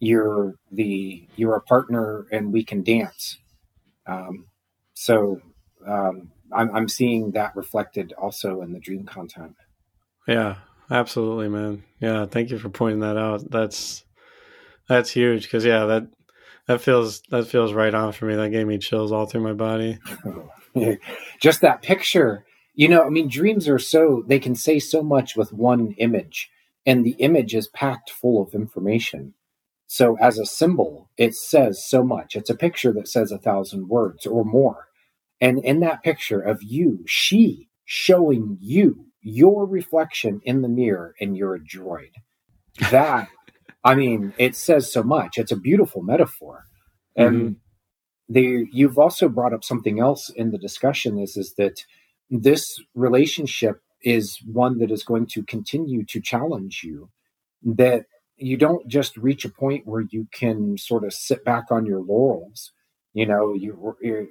[0.00, 3.38] you're the you're a partner and we can dance.
[4.06, 4.46] Um,
[4.94, 5.40] so
[5.86, 9.54] um, I'm, I'm seeing that reflected also in the dream content.
[10.26, 10.56] Yeah,
[10.90, 11.84] absolutely, man.
[12.00, 13.48] Yeah, thank you for pointing that out.
[13.50, 14.04] That's
[14.88, 16.08] that's huge because yeah, that
[16.66, 18.34] that feels that feels right on for me.
[18.34, 19.98] That gave me chills all through my body.
[21.40, 23.04] Just that picture, you know.
[23.04, 26.50] I mean, dreams are so they can say so much with one image,
[26.84, 29.34] and the image is packed full of information.
[29.86, 32.36] So, as a symbol, it says so much.
[32.36, 34.88] It's a picture that says a thousand words or more.
[35.40, 41.36] And in that picture of you, she showing you your reflection in the mirror, and
[41.36, 42.10] you're a droid.
[42.90, 43.28] That,
[43.84, 45.38] I mean, it says so much.
[45.38, 46.64] It's a beautiful metaphor.
[47.16, 48.32] And mm-hmm.
[48.32, 51.84] they, you've also brought up something else in the discussion is, is that
[52.30, 57.10] this relationship is one that is going to continue to challenge you.
[57.62, 58.04] That
[58.36, 62.00] you don't just reach a point where you can sort of sit back on your
[62.00, 62.72] laurels,
[63.12, 63.72] you know, you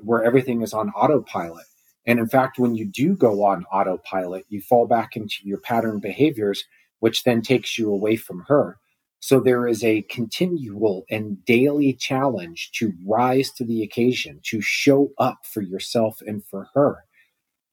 [0.03, 1.65] where everything is on autopilot.
[2.05, 5.99] And in fact, when you do go on autopilot, you fall back into your pattern
[5.99, 6.63] behaviors,
[6.99, 8.77] which then takes you away from her.
[9.19, 15.09] So there is a continual and daily challenge to rise to the occasion, to show
[15.17, 17.05] up for yourself and for her,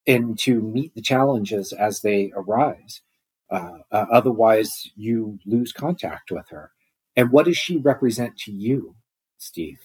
[0.06, 3.02] and to meet the challenges as they arise.
[3.50, 6.72] Uh, uh, otherwise, you lose contact with her.
[7.14, 8.96] And what does she represent to you,
[9.38, 9.78] Steve?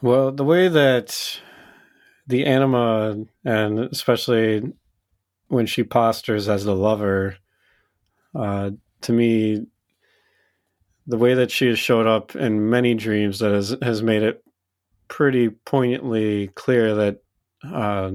[0.00, 1.40] Well, the way that
[2.26, 4.72] the anima, and especially
[5.48, 7.36] when she postures as the lover,
[8.34, 9.66] uh, to me,
[11.08, 14.44] the way that she has showed up in many dreams that has has made it
[15.08, 17.22] pretty poignantly clear that
[17.64, 18.12] uh,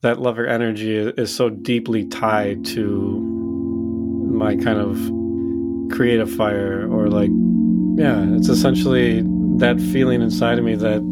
[0.00, 3.20] that lover energy is so deeply tied to
[4.32, 4.98] my kind of
[5.94, 7.30] creative fire or like
[7.96, 9.22] yeah it's essentially
[9.58, 11.02] that feeling inside of me that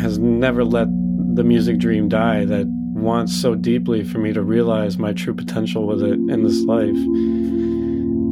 [0.00, 0.86] has never let
[1.34, 5.86] the music dream die that wants so deeply for me to realize my true potential
[5.86, 6.96] with it in this life.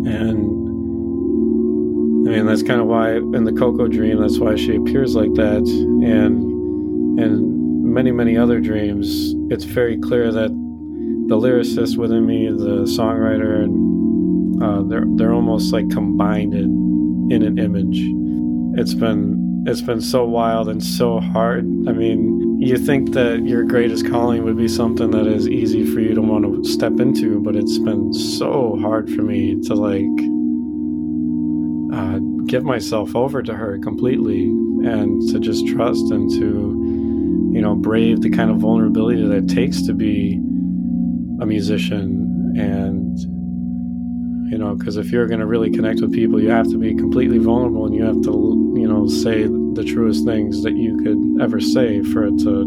[0.05, 0.62] And
[2.33, 5.63] mean that's kind of why in the Coco dream that's why she appears like that
[6.05, 10.51] and and many many other dreams it's very clear that
[11.33, 17.59] the lyricist within me, the songwriter, and uh, they're they're almost like combined in, an
[17.59, 18.01] image.
[18.79, 21.65] It's been it's been so wild and so hard.
[21.89, 26.01] I mean, you think that your greatest calling would be something that is easy for
[26.01, 30.03] you to want to step into, but it's been so hard for me to like
[32.53, 38.21] give myself over to her completely and to just trust and to you know brave
[38.21, 40.35] the kind of vulnerability that it takes to be
[41.41, 42.55] a musician.
[42.55, 43.19] And
[44.53, 46.95] you know because if you're going to really connect with people you have to be
[46.95, 51.43] completely vulnerable and you have to you know say the truest things that you could
[51.43, 52.67] ever say for it to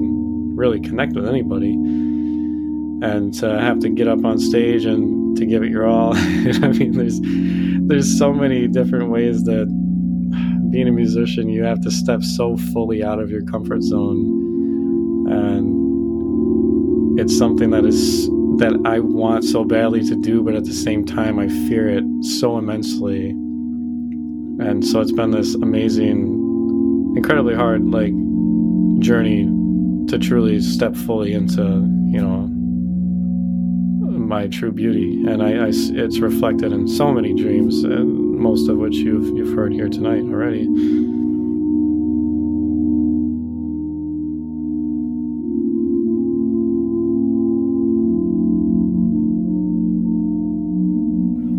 [0.55, 1.73] really connect with anybody.
[1.73, 6.19] And to have to get up on stage and to give it your all i
[6.69, 6.93] mean?
[6.93, 7.19] There's
[7.88, 9.67] there's so many different ways that
[10.71, 15.86] being a musician you have to step so fully out of your comfort zone and
[17.19, 18.27] it's something that is
[18.57, 22.03] that I want so badly to do, but at the same time, I fear it
[22.21, 23.29] so immensely.
[23.29, 28.13] And so it's been this amazing, incredibly hard, like,
[28.99, 29.45] journey
[30.07, 32.49] to truly step fully into, you know,
[34.26, 35.23] my true beauty.
[35.26, 39.55] And I, I it's reflected in so many dreams, and most of which you've you've
[39.55, 40.67] heard here tonight already.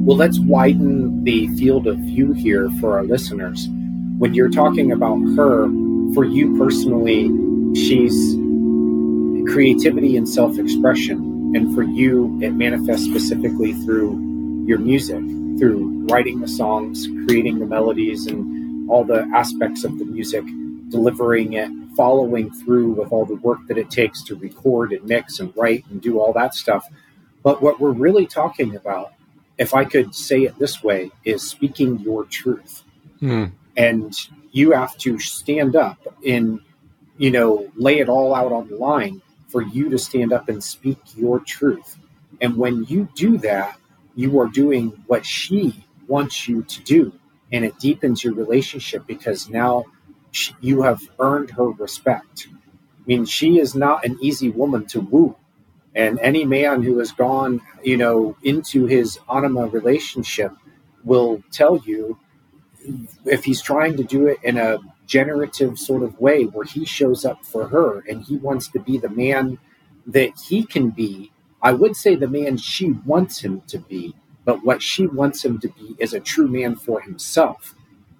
[0.06, 3.68] Well, let's widen the field of view here for our listeners.
[4.18, 5.66] When you're talking about her,
[6.14, 7.24] for you personally,
[7.74, 8.36] she's
[9.52, 11.35] creativity and self expression.
[11.56, 15.20] And for you, it manifests specifically through your music,
[15.58, 20.44] through writing the songs, creating the melodies, and all the aspects of the music,
[20.90, 25.40] delivering it, following through with all the work that it takes to record and mix
[25.40, 26.86] and write and do all that stuff.
[27.42, 29.12] But what we're really talking about
[29.58, 32.82] if I could say it this way, is speaking your truth.
[33.20, 33.52] Mm.
[33.76, 34.14] And
[34.52, 36.60] you have to stand up and,
[37.16, 40.62] you know, lay it all out on the line for you to stand up and
[40.64, 41.98] speak your truth.
[42.40, 43.78] And when you do that,
[44.14, 47.12] you are doing what she wants you to do.
[47.52, 49.84] And it deepens your relationship because now
[50.32, 52.48] she, you have earned her respect.
[52.50, 55.36] I mean, she is not an easy woman to woo
[55.94, 60.52] And any man who has gone, you know, into his anima relationship
[61.04, 62.18] will tell you
[63.24, 67.24] if he's trying to do it in a generative sort of way where he shows
[67.24, 69.58] up for her and he wants to be the man
[70.06, 71.32] that he can be.
[71.62, 75.58] I would say the man she wants him to be, but what she wants him
[75.60, 77.74] to be is a true man for himself.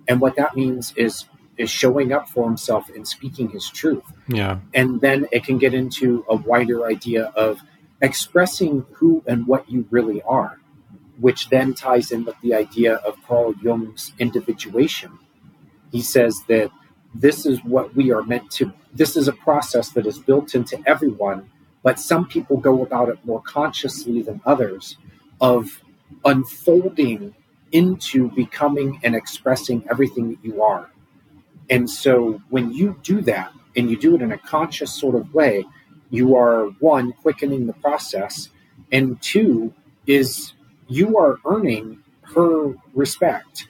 [0.08, 1.26] And what that means is
[1.56, 4.04] is showing up for himself and speaking his truth.
[4.28, 4.58] Yeah.
[4.74, 7.60] And then it can get into a wider idea of
[8.02, 10.58] expressing who and what you really are,
[11.18, 15.18] which then ties in with the idea of Carl Jung's individuation.
[15.96, 16.70] He says that
[17.14, 20.78] this is what we are meant to, this is a process that is built into
[20.84, 21.48] everyone,
[21.82, 24.98] but some people go about it more consciously than others
[25.40, 25.82] of
[26.26, 27.34] unfolding
[27.72, 30.90] into becoming and expressing everything that you are.
[31.70, 35.32] And so when you do that and you do it in a conscious sort of
[35.32, 35.64] way,
[36.10, 38.50] you are one, quickening the process,
[38.92, 39.72] and two,
[40.06, 40.52] is
[40.88, 42.02] you are earning
[42.34, 43.66] her respect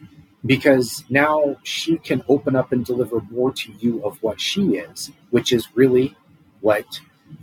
[0.46, 5.10] because now she can open up and deliver more to you of what she is,
[5.30, 6.16] which is really
[6.60, 7.00] what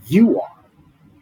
[0.07, 0.63] you are.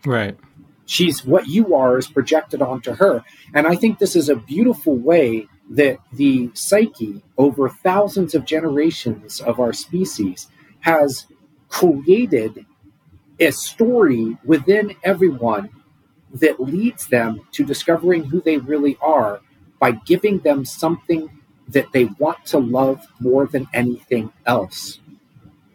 [0.06, 0.38] Right.
[0.86, 3.24] She's what you are is projected onto her.
[3.54, 9.40] And I think this is a beautiful way that the psyche over thousands of generations
[9.40, 10.48] of our species
[10.82, 11.28] has
[11.70, 12.66] created
[13.40, 15.70] a story within everyone
[16.34, 19.42] that leads them to discovering who they really are
[19.80, 21.30] by giving them something
[21.70, 25.00] that they want to love more than anything else.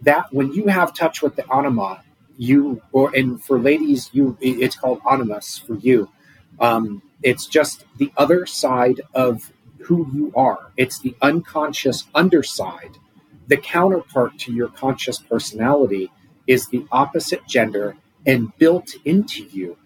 [0.03, 2.03] That when you have touch with the anima,
[2.39, 6.11] you or and for ladies, you it's called animus for you.
[6.61, 10.73] Um, it's just the other side of who you are.
[10.77, 12.99] It's the unconscious underside.
[13.49, 16.11] The counterpart to your conscious personality
[16.47, 19.77] is the opposite gender and built into you.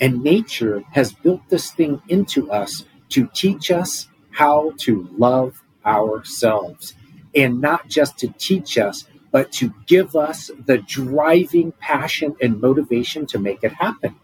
[0.00, 6.94] And nature has built this thing into us to teach us how to love ourselves.
[7.34, 13.26] And not just to teach us, but to give us the driving passion and motivation
[13.26, 14.16] to make it happen,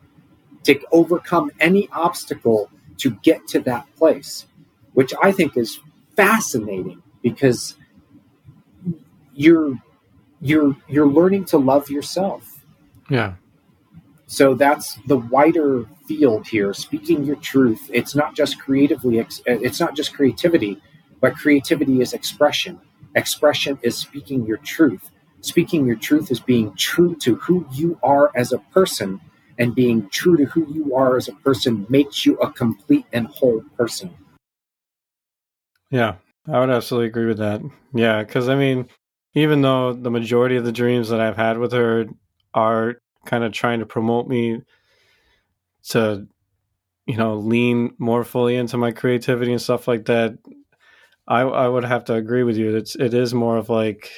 [0.65, 4.47] to overcome any obstacle to get to that place
[4.97, 5.79] which I think is
[6.17, 7.77] fascinating because
[9.35, 9.75] you're
[10.41, 12.65] you're you're learning to love yourself.
[13.11, 13.35] Yeah.
[14.27, 16.75] So that's the wider field here.
[16.75, 17.91] Speaking your truth.
[17.93, 19.21] It's not just creatively.
[19.21, 20.83] Uh, it's not just creativity,
[21.21, 22.81] but creativity is expression.
[23.15, 25.11] Expression is speaking your truth.
[25.41, 29.21] Speaking your truth is being true to who you are as a person,
[29.59, 33.29] and being true to who you are as a person makes you a complete and
[33.29, 34.13] whole person.
[35.91, 36.17] Yeah,
[36.49, 37.63] I would absolutely agree with that.
[37.95, 38.89] Yeah, because I mean,
[39.35, 42.07] even though the majority of the dreams that I've had with her
[42.55, 44.63] are kind of trying to promote me
[45.89, 46.27] to,
[47.07, 50.39] you know, lean more fully into my creativity and stuff like that,
[51.29, 52.77] I I would have to agree with you.
[52.77, 54.11] It's it is more of like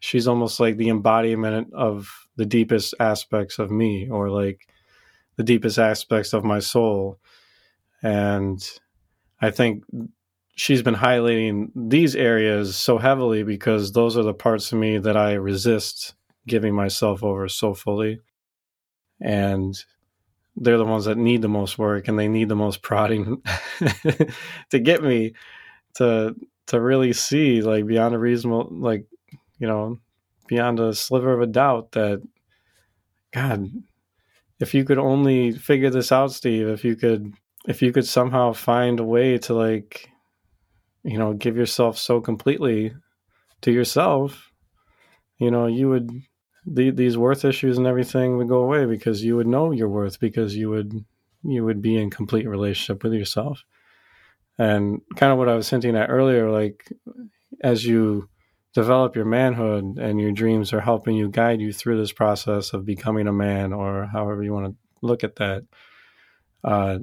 [0.00, 4.68] she's almost like the embodiment of the deepest aspects of me, or like
[5.36, 7.18] the deepest aspects of my soul,
[8.02, 8.62] and
[9.40, 9.84] I think
[10.56, 15.16] she's been highlighting these areas so heavily because those are the parts of me that
[15.16, 16.14] I resist
[16.46, 18.20] giving myself over so fully.
[19.24, 19.74] And
[20.56, 23.42] they're the ones that need the most work and they need the most prodding
[24.70, 25.32] to get me
[25.94, 29.04] to to really see like beyond a reasonable like
[29.58, 29.98] you know
[30.46, 32.22] beyond a sliver of a doubt that
[33.32, 33.68] god
[34.60, 37.32] if you could only figure this out steve if you could
[37.66, 40.08] if you could somehow find a way to like
[41.04, 42.94] you know, give yourself so completely
[43.60, 44.50] to yourself,
[45.38, 46.10] you know, you would
[46.66, 50.18] the, these worth issues and everything would go away because you would know your worth
[50.18, 51.04] because you would
[51.42, 53.64] you would be in complete relationship with yourself.
[54.58, 56.90] And kind of what I was hinting at earlier, like
[57.62, 58.28] as you
[58.72, 62.86] develop your manhood and your dreams are helping you guide you through this process of
[62.86, 65.64] becoming a man or however you want to look at that,
[66.62, 66.98] uh,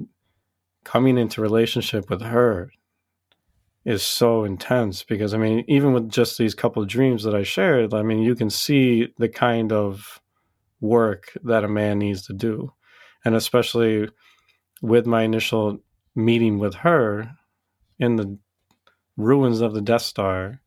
[0.84, 2.72] coming into relationship with her
[3.84, 7.42] is so intense because I mean, even with just these couple of dreams that I
[7.42, 10.20] shared, I mean, you can see the kind of
[10.80, 12.72] work that a man needs to do.
[13.24, 14.08] And especially
[14.82, 15.78] with my initial
[16.14, 17.30] meeting with her
[17.98, 18.38] in the
[19.16, 20.60] ruins of the Death Star,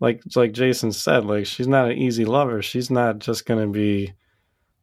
[0.00, 2.62] like like Jason said, like she's not an easy lover.
[2.62, 4.12] She's not just gonna be,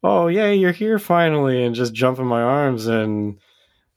[0.04, 3.40] oh yeah, you're here finally, and just jump in my arms and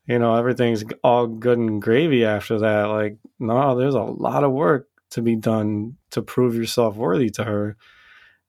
[0.07, 4.53] you know everything's all good and gravy after that like no there's a lot of
[4.53, 7.77] work to be done to prove yourself worthy to her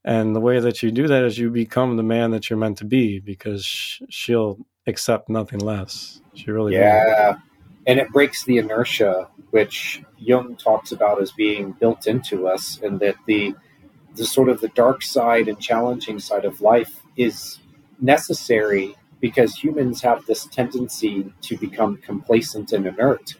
[0.08, 2.78] and the way that you do that is you become the man that you're meant
[2.78, 6.22] to be because sh- she'll accept nothing less.
[6.34, 7.32] She really yeah.
[7.32, 7.38] Will.
[7.86, 13.02] And it breaks the inertia, which Jung talks about as being built into us, and
[13.02, 13.54] that the
[14.16, 17.60] the sort of the dark side and challenging side of life is
[18.00, 23.36] necessary because humans have this tendency to become complacent and inert.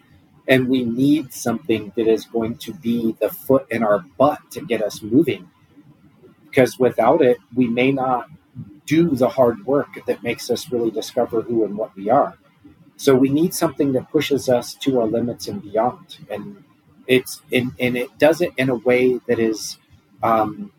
[0.48, 4.62] And we need something that is going to be the foot in our butt to
[4.62, 5.50] get us moving
[6.58, 8.30] because without it, we may not
[8.88, 12.38] do the hard work that makes us really discover who and what we are.
[12.96, 16.18] So we need something that pushes us to our limits and beyond.
[16.32, 16.64] And
[17.06, 19.78] it's and, and it does it in a way that is
[20.24, 20.72] um,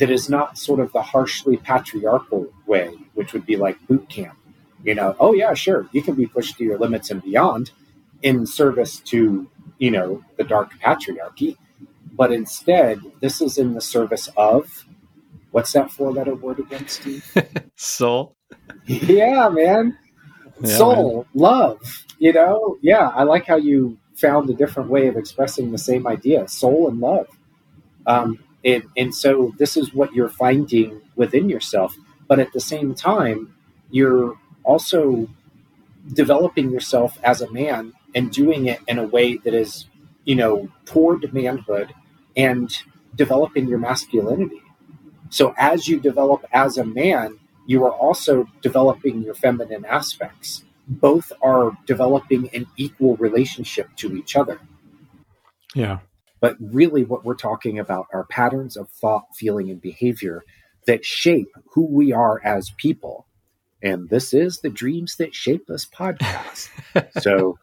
[0.00, 4.36] that is not sort of the harshly patriarchal way, which would be like boot camp.
[4.84, 7.72] You know, oh yeah, sure, you can be pushed to your limits and beyond
[8.22, 9.48] in service to
[9.78, 11.56] you know the dark patriarchy,
[12.14, 14.84] but instead this is in the service of
[15.52, 17.24] What's that four letter word again, Steve?
[17.76, 18.36] Soul.
[18.86, 19.98] Yeah, man.
[20.62, 21.42] Yeah, Soul, man.
[21.42, 22.06] love.
[22.18, 26.06] You know, yeah, I like how you found a different way of expressing the same
[26.06, 27.26] idea soul and love.
[28.06, 31.96] Um, and, and so this is what you're finding within yourself.
[32.28, 33.54] But at the same time,
[33.90, 35.28] you're also
[36.12, 39.86] developing yourself as a man and doing it in a way that is,
[40.24, 41.94] you know, toward manhood
[42.36, 42.70] and
[43.14, 44.62] developing your masculinity.
[45.30, 50.64] So as you develop as a man, you are also developing your feminine aspects.
[50.88, 54.60] Both are developing an equal relationship to each other.
[55.74, 56.00] Yeah.
[56.40, 60.44] But really, what we're talking about are patterns of thought, feeling, and behavior
[60.86, 63.26] that shape who we are as people.
[63.82, 66.68] And this is the Dreams That Shape Us podcast.
[67.20, 67.58] so,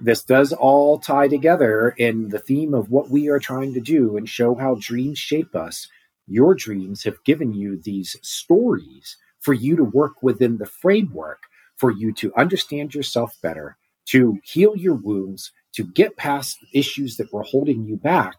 [0.00, 4.16] this does all tie together in the theme of what we are trying to do
[4.16, 5.88] and show how dreams shape us
[6.30, 11.42] your dreams have given you these stories for you to work within the framework
[11.76, 17.32] for you to understand yourself better, to heal your wounds, to get past issues that
[17.32, 18.36] were holding you back,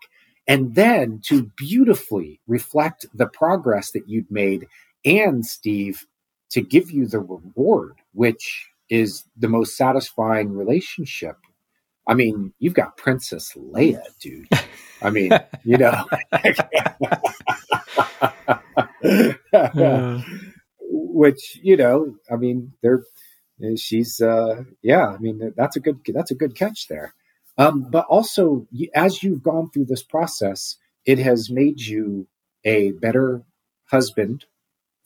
[0.48, 4.68] and then to beautifully reflect the progress that you'd made.
[5.06, 6.06] And, Steve,
[6.52, 11.38] to give you the reward, which is the most satisfying relationship.
[12.08, 14.48] I mean, you've got Princess Leia, dude.
[15.02, 15.32] I mean,
[15.64, 16.06] you know.
[20.94, 23.04] Which you know, I mean, they're
[23.76, 25.08] she's uh, yeah.
[25.08, 27.14] I mean, that's a good that's a good catch there.
[27.62, 32.28] Um, but also, as you've gone through this process, it has made you
[32.64, 33.44] a better
[33.90, 34.46] husband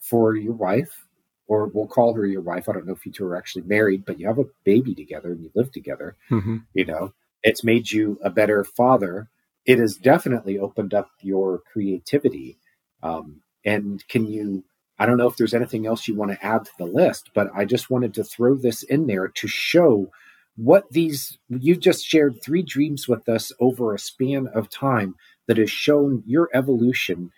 [0.00, 1.06] for your wife,
[1.46, 2.68] or we'll call her your wife.
[2.68, 5.32] I don't know if you two are actually married, but you have a baby together
[5.32, 6.16] and you live together.
[6.30, 6.58] Mm-hmm.
[6.74, 9.28] You know, it's made you a better father.
[9.64, 12.58] It has definitely opened up your creativity
[13.02, 14.64] um, and can you,
[14.98, 17.50] I don't know if there's anything else you want to add to the list, but
[17.54, 20.10] I just wanted to throw this in there to show
[20.56, 25.14] what these, you just shared three dreams with us over a span of time
[25.46, 27.30] that has shown your evolution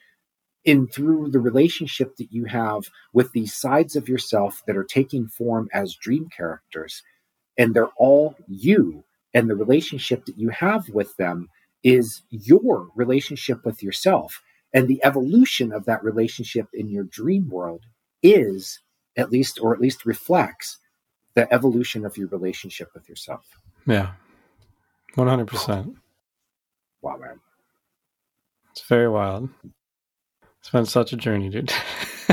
[0.65, 5.27] in through the relationship that you have with these sides of yourself that are taking
[5.27, 7.03] form as dream characters.
[7.57, 9.05] And they're all you.
[9.35, 11.49] And the relationship that you have with them
[11.83, 14.43] is your relationship with yourself.
[14.73, 17.85] And the evolution of that relationship in your dream world
[18.23, 18.81] is,
[19.17, 20.79] at least, or at least reflects,
[21.39, 23.47] the evolution of your relationship with yourself.
[23.87, 24.15] Yeah.
[25.17, 25.95] 100%.
[27.01, 27.39] Wow, man.
[28.73, 29.49] It's very wild.
[30.59, 31.73] It's been such a journey, dude.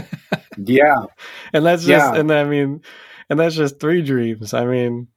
[0.58, 1.06] yeah.
[1.54, 2.20] And that's just, yeah.
[2.20, 2.82] and I mean,
[3.30, 4.56] and that's just three dreams.
[4.56, 5.08] I mean,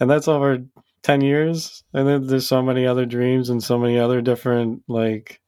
[0.00, 0.64] and that's over
[1.02, 1.84] 10 years.
[1.92, 5.42] And then there's so many other dreams and so many other different, like,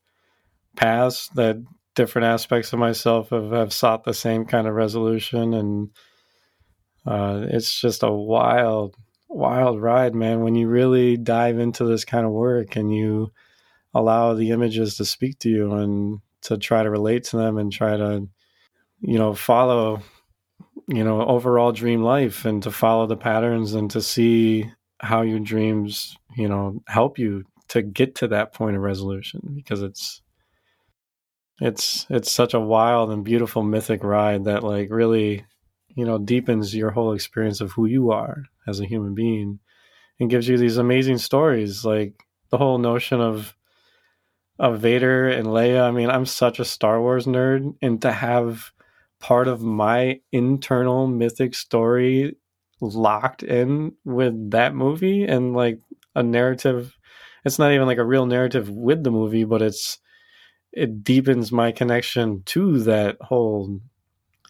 [0.77, 1.57] paths that
[1.95, 5.89] different aspects of myself have, have sought the same kind of resolution and
[7.07, 8.97] uh, it's just a wild
[9.29, 10.41] wild ride man.
[10.41, 13.31] When you really dive into this kind of work and you
[13.95, 17.73] allow the images to speak to you and to try to relate to them and
[17.73, 18.29] try to
[19.01, 20.03] you know follow
[20.87, 24.71] you know overall dream life and to follow the patterns and to see
[25.01, 29.83] how your dreams you know help you to get to that point of resolution because
[29.83, 30.23] it's
[31.61, 35.45] it's it's such a wild and beautiful mythic ride that like really
[35.95, 39.59] you know deepens your whole experience of who you are as a human being
[40.19, 42.15] and gives you these amazing stories like
[42.51, 43.55] the whole notion of
[44.59, 45.83] of Vader and Leia.
[45.83, 48.73] I mean I'm such a Star Wars nerd and to have
[49.19, 52.37] part of my internal mythic story
[52.81, 55.79] locked in with that movie and like
[56.15, 56.97] a narrative
[57.45, 59.99] it's not even like a real narrative with the movie but it's
[60.73, 63.81] it deepens my connection to that whole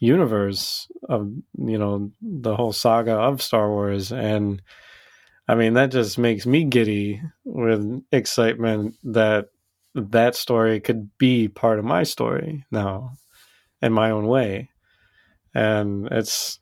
[0.01, 4.11] universe of you know the whole saga of Star Wars.
[4.11, 4.61] And
[5.47, 9.49] I mean that just makes me giddy with excitement that
[9.95, 13.13] that story could be part of my story now
[13.83, 14.71] in my own way.
[15.55, 16.59] And it's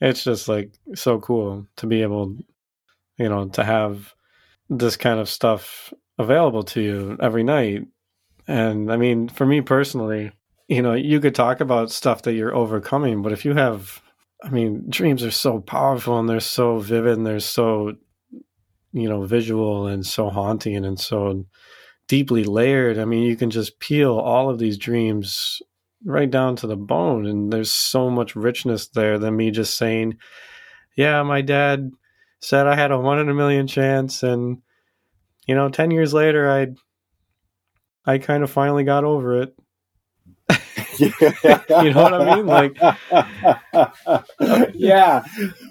[0.00, 2.36] it's just like so cool to be able
[3.18, 4.14] you know to have
[4.70, 7.82] this kind of stuff available to you every night.
[8.48, 10.32] And i mean for me personally
[10.68, 14.02] you know you could talk about stuff that you're overcoming but if you have
[14.42, 17.92] i mean dreams are so powerful and they're so vivid and they're so
[18.92, 21.44] you know visual and so haunting and so
[22.08, 25.60] deeply layered i mean you can just peel all of these dreams
[26.04, 30.16] right down to the bone and there's so much richness there than me just saying
[30.96, 31.90] yeah my dad
[32.40, 34.58] said i had a one in a million chance and
[35.46, 36.66] you know 10 years later i
[38.04, 39.56] i kind of finally got over it
[41.00, 42.76] you know what i mean like
[44.74, 45.24] yeah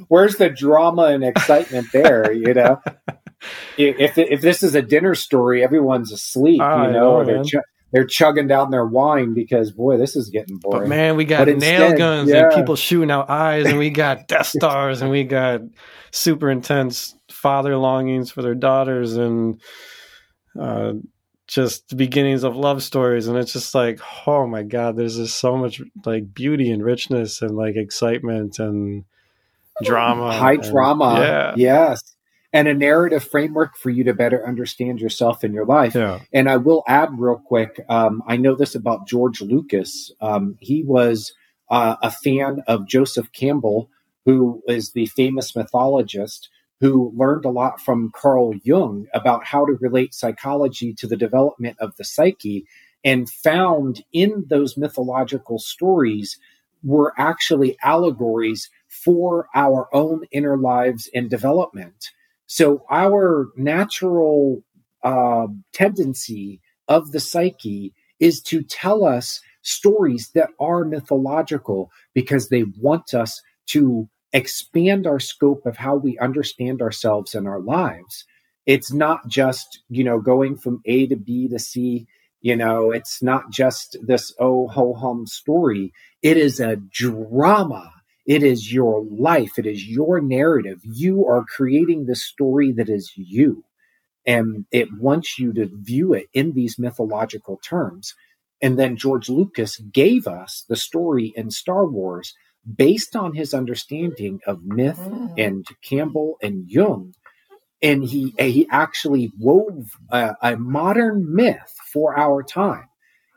[0.08, 2.82] where's the drama and excitement there you know
[3.78, 7.56] if if this is a dinner story everyone's asleep you know, know ch-
[7.96, 10.82] they're chugging down their wine because boy, this is getting boring.
[10.82, 12.44] But man, we got nail guns yeah.
[12.44, 15.62] and people shooting out eyes, and we got Death Stars, and we got
[16.12, 19.62] super intense father longings for their daughters, and
[20.60, 20.94] uh,
[21.48, 23.28] just the beginnings of love stories.
[23.28, 27.42] And it's just like, oh my god, there's just so much like beauty and richness
[27.42, 29.06] and like excitement and
[29.84, 31.20] drama, high and, drama.
[31.20, 31.54] Yeah.
[31.56, 32.16] Yes
[32.56, 35.94] and a narrative framework for you to better understand yourself and your life.
[35.94, 36.22] Yeah.
[36.32, 40.10] And I will add real quick um, I know this about George Lucas.
[40.22, 41.34] Um, he was
[41.70, 43.90] uh, a fan of Joseph Campbell,
[44.24, 46.50] who is the famous mythologist
[46.82, 51.78] who learned a lot from Carl Jung about how to relate psychology to the development
[51.80, 52.66] of the psyche
[53.04, 56.38] and found in those mythological stories
[56.84, 62.12] were actually allegories for our own inner lives and development.
[62.48, 64.64] So our natural
[65.04, 72.64] uh, tendency of the psyche is to tell us stories that are mythological because they
[72.80, 78.26] want us to expand our scope of how we understand ourselves and our lives.
[78.68, 82.06] It's not just, you know, going from A to B to C.
[82.42, 85.92] You know, it's not just this oh ho hum story.
[86.22, 87.92] It is a drama
[88.26, 89.60] it is your life.
[89.60, 90.80] It is your narrative.
[90.84, 93.64] You are creating the story that is you.
[94.26, 98.16] And it wants you to view it in these mythological terms.
[98.62, 102.34] And then George Lucas gave us the story in Star Wars
[102.74, 105.34] based on his understanding of myth mm.
[105.38, 107.14] and Campbell and Jung.
[107.82, 112.90] And he, he actually wove a, a modern myth for our time.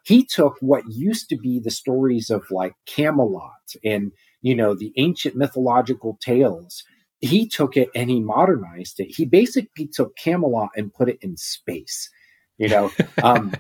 [0.05, 4.13] He took what used to be the stories of like Camelot and
[4.43, 6.85] you know, the ancient mythological tales.
[7.21, 9.15] He took it and he modernized it.
[9.17, 12.11] He basically took Camelot and put it in space,
[12.57, 12.91] you know.
[13.23, 13.53] Um,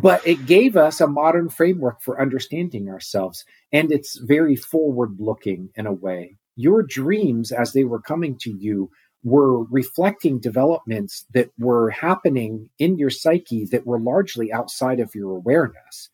[0.00, 3.44] but it gave us a modern framework for understanding ourselves.
[3.72, 6.38] And it's very forward looking in a way.
[6.56, 8.90] Your dreams, as they were coming to you,
[9.22, 15.36] were reflecting developments that were happening in your psyche that were largely outside of your
[15.36, 16.08] awareness.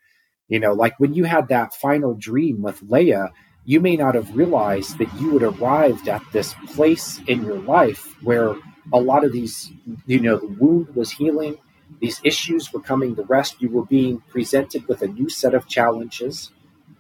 [0.49, 3.31] You know, like when you had that final dream with Leia,
[3.65, 8.15] you may not have realized that you had arrived at this place in your life
[8.25, 8.57] where
[8.93, 9.71] a lot of these,
[10.07, 11.59] you know, the wound was healing,
[12.01, 15.67] these issues were coming to rest, you were being presented with a new set of
[15.67, 16.51] challenges.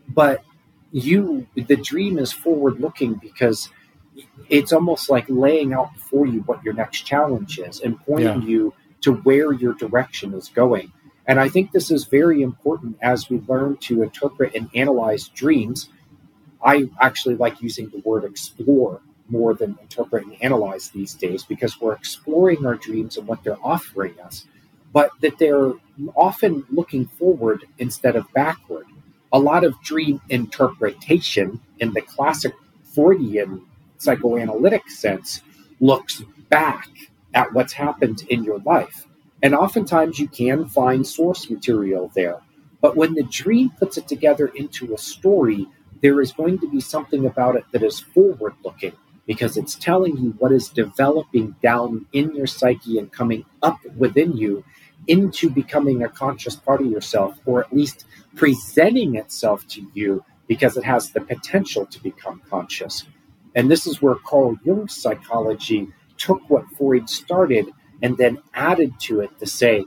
[0.08, 0.44] But
[0.90, 3.70] you, the dream is forward looking because
[4.48, 8.48] it's almost like laying out before you what your next challenge is and pointing yeah.
[8.48, 10.92] you to where your direction is going.
[11.26, 15.90] And I think this is very important as we learn to interpret and analyze dreams
[16.62, 21.80] I actually like using the word explore more than interpret and analyze these days because
[21.80, 24.46] we're exploring our dreams and what they're offering us,
[24.92, 25.72] but that they're
[26.16, 28.86] often looking forward instead of backward.
[29.32, 32.54] A lot of dream interpretation in the classic
[32.94, 33.66] Freudian
[33.98, 35.42] psychoanalytic sense
[35.80, 36.88] looks back
[37.34, 39.06] at what's happened in your life.
[39.42, 42.40] And oftentimes you can find source material there.
[42.80, 45.66] But when the dream puts it together into a story,
[46.00, 48.92] there is going to be something about it that is forward looking
[49.28, 54.32] because it's telling you what is developing down in your psyche and coming up within
[54.32, 54.64] you
[55.06, 60.78] into becoming a conscious part of yourself, or at least presenting itself to you because
[60.78, 63.04] it has the potential to become conscious.
[63.54, 67.66] And this is where Carl Jung's psychology took what Freud started
[68.02, 69.84] and then added to it to say,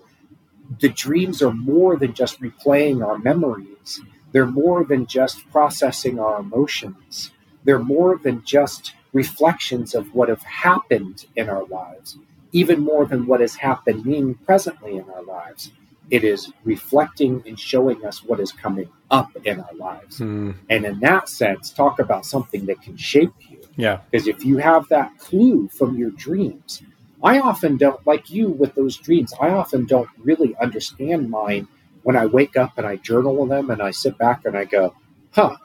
[0.79, 4.01] the dreams are more than just replaying our memories.
[4.33, 7.31] They're more than just processing our emotions.
[7.63, 12.17] They're more than just reflections of what have happened in our lives,
[12.51, 15.71] even more than what is happening presently in our lives.
[16.09, 20.19] It is reflecting and showing us what is coming up in our lives.
[20.19, 20.55] Mm.
[20.69, 23.59] And in that sense, talk about something that can shape you.
[23.77, 24.01] Yeah.
[24.09, 26.81] Because if you have that clue from your dreams,
[27.23, 31.67] I often don't, like you with those dreams, I often don't really understand mine
[32.03, 34.95] when I wake up and I journal them and I sit back and I go,
[35.31, 35.55] huh,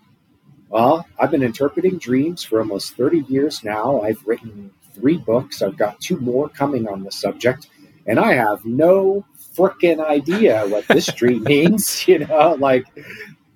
[0.69, 4.03] well, I've been interpreting dreams for almost 30 years now.
[4.03, 7.69] I've written three books, I've got two more coming on the subject,
[8.07, 12.07] and I have no freaking idea what this dream means.
[12.09, 12.87] You know, like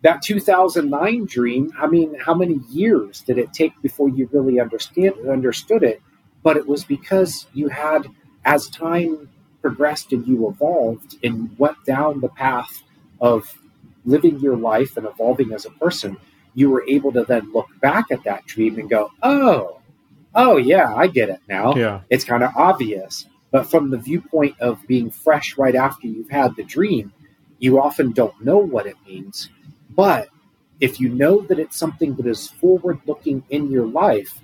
[0.03, 1.73] that 2009 dream.
[1.79, 6.03] I mean, how many years did it take before you really understand understood it?
[6.43, 8.09] But it was because you had,
[8.45, 9.29] as time
[9.61, 12.83] progressed and you evolved and went down the path
[13.21, 13.59] of
[14.05, 16.17] living your life and evolving as a person,
[16.55, 19.81] you were able to then look back at that dream and go, oh,
[20.35, 21.75] oh, yeah, I get it now.
[21.75, 22.01] Yeah.
[22.11, 23.27] It's kind of obvious.
[23.51, 27.13] But from the viewpoint of being fresh right after you've had the dream,
[27.59, 29.51] you often don't know what it means.
[29.91, 30.29] But
[30.81, 34.41] if you know that it's something that is forward looking in your life,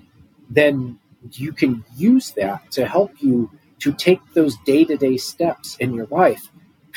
[0.51, 0.99] then
[1.33, 5.95] you can use that to help you to take those day to day steps in
[5.95, 6.51] your life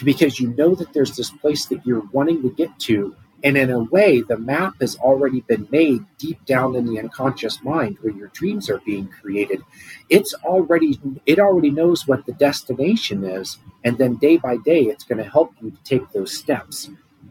[0.03, 3.16] because you know that there's this place that you're wanting to get to.
[3.43, 7.63] And in a way, the map has already been made deep down in the unconscious
[7.63, 9.61] mind where your dreams are being created.
[10.09, 13.57] It's already, it already knows what the destination is.
[13.85, 16.89] And then day by day, it's going to help you to take those steps.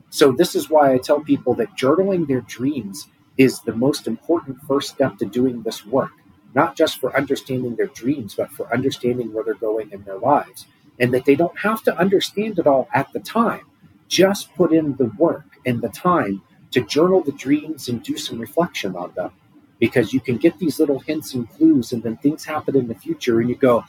[0.09, 4.62] So, this is why I tell people that journaling their dreams is the most important
[4.62, 6.12] first step to doing this work,
[6.54, 10.66] not just for understanding their dreams, but for understanding where they're going in their lives.
[10.98, 13.66] And that they don't have to understand it all at the time.
[14.09, 16.42] Just put in the work and the time
[16.72, 19.32] to journal the dreams and do some reflection on them.
[19.78, 22.96] Because you can get these little hints and clues, and then things happen in the
[22.96, 23.84] future, and you go,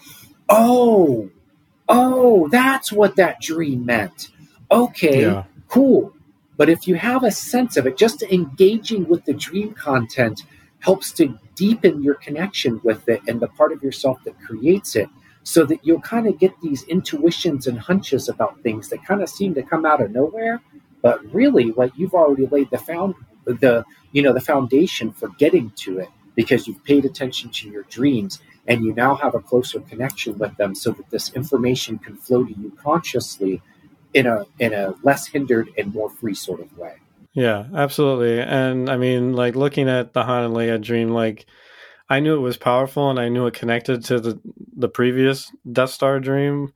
[0.50, 1.30] oh,
[1.88, 4.30] oh, that's what that dream meant.
[4.72, 5.46] Okay, Yeah.
[5.70, 6.14] cool.
[6.58, 10.44] But if you have a sense of it, just engaging with the dream content
[10.80, 15.10] helps to deepen your connection with it and the part of yourself that creates it
[15.44, 19.30] so that you'll kind of get these intuitions and hunches about things that kind of
[19.30, 20.62] seem to come out of nowhere
[21.02, 25.72] but really like you've already laid the found the you know the foundation for getting
[25.72, 29.80] to it because you've paid attention to your dreams and you now have a closer
[29.82, 33.62] connection with them so that this information can flow to you consciously
[34.14, 36.96] in a in a less hindered and more free sort of way
[37.34, 38.42] Yeah, absolutely.
[38.42, 41.46] And I mean, like looking at the Han and Leia dream, like
[42.10, 44.40] I knew it was powerful and I knew it connected to the
[44.76, 46.74] the previous Death Star dream,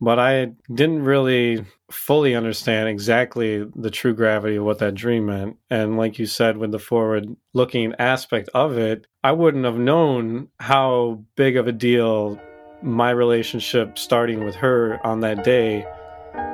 [0.00, 5.56] but I didn't really fully understand exactly the true gravity of what that dream meant.
[5.70, 10.48] And like you said, with the forward looking aspect of it, I wouldn't have known
[10.60, 12.40] how big of a deal
[12.82, 15.84] my relationship starting with her on that day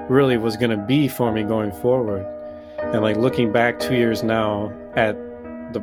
[0.08, 2.26] really was going to be for me going forward
[2.78, 5.14] and like looking back two years now at
[5.72, 5.80] the,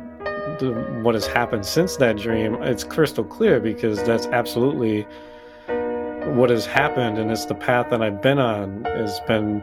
[0.58, 5.06] the what has happened since that dream it's crystal clear because that's absolutely
[6.36, 9.62] what has happened and it's the path that i've been on has been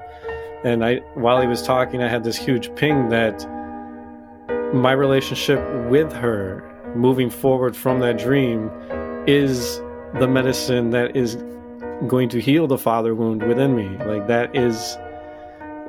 [0.63, 3.47] and i while he was talking i had this huge ping that
[4.73, 5.59] my relationship
[5.89, 6.63] with her
[6.95, 8.69] moving forward from that dream
[9.27, 9.79] is
[10.19, 11.37] the medicine that is
[12.07, 13.97] going to heal the father wound within me.
[14.05, 14.97] Like that is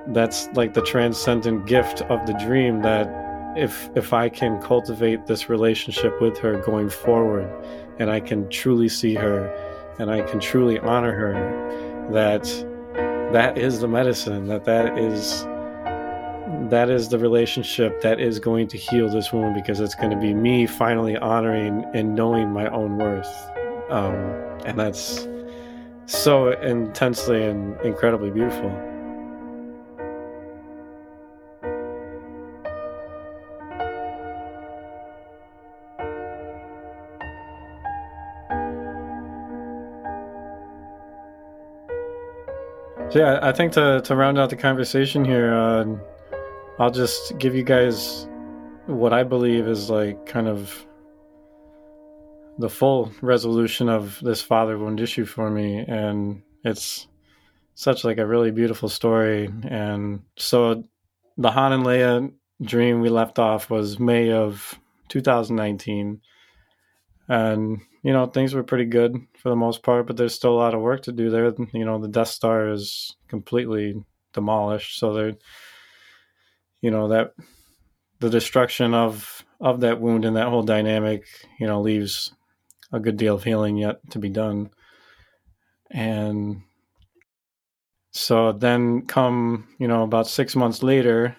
[0.09, 3.09] that's like the transcendent gift of the dream that
[3.57, 7.49] if if I can cultivate this relationship with her going forward
[7.99, 9.49] and I can truly see her
[10.01, 12.45] and I can truly honor her that
[13.33, 15.45] that is the medicine that that is
[16.71, 20.17] that is the relationship that is going to heal this wound because it's going to
[20.17, 23.51] be me finally honoring and knowing my own worth.
[23.91, 24.15] Um,
[24.65, 25.29] and that's
[26.07, 28.71] so intensely and incredibly beautiful
[43.11, 45.85] So yeah, I think to to round out the conversation here, uh,
[46.79, 48.29] I'll just give you guys
[48.87, 50.87] what I believe is like kind of
[52.59, 57.09] the full resolution of this father wound issue for me, and it's
[57.75, 59.51] such like a really beautiful story.
[59.65, 60.85] And so,
[61.37, 62.33] the Han and Leia
[62.63, 66.21] dream we left off was May of 2019,
[67.27, 70.63] and you know, things were pretty good for the most part, but there's still a
[70.63, 71.53] lot of work to do there.
[71.73, 75.33] You know, the Death Star is completely demolished, so there,
[76.81, 77.35] you know, that
[78.21, 81.27] the destruction of of that wound and that whole dynamic,
[81.59, 82.33] you know, leaves
[82.93, 84.71] a good deal of healing yet to be done.
[85.91, 86.63] And
[88.13, 91.37] so then come, you know, about 6 months later,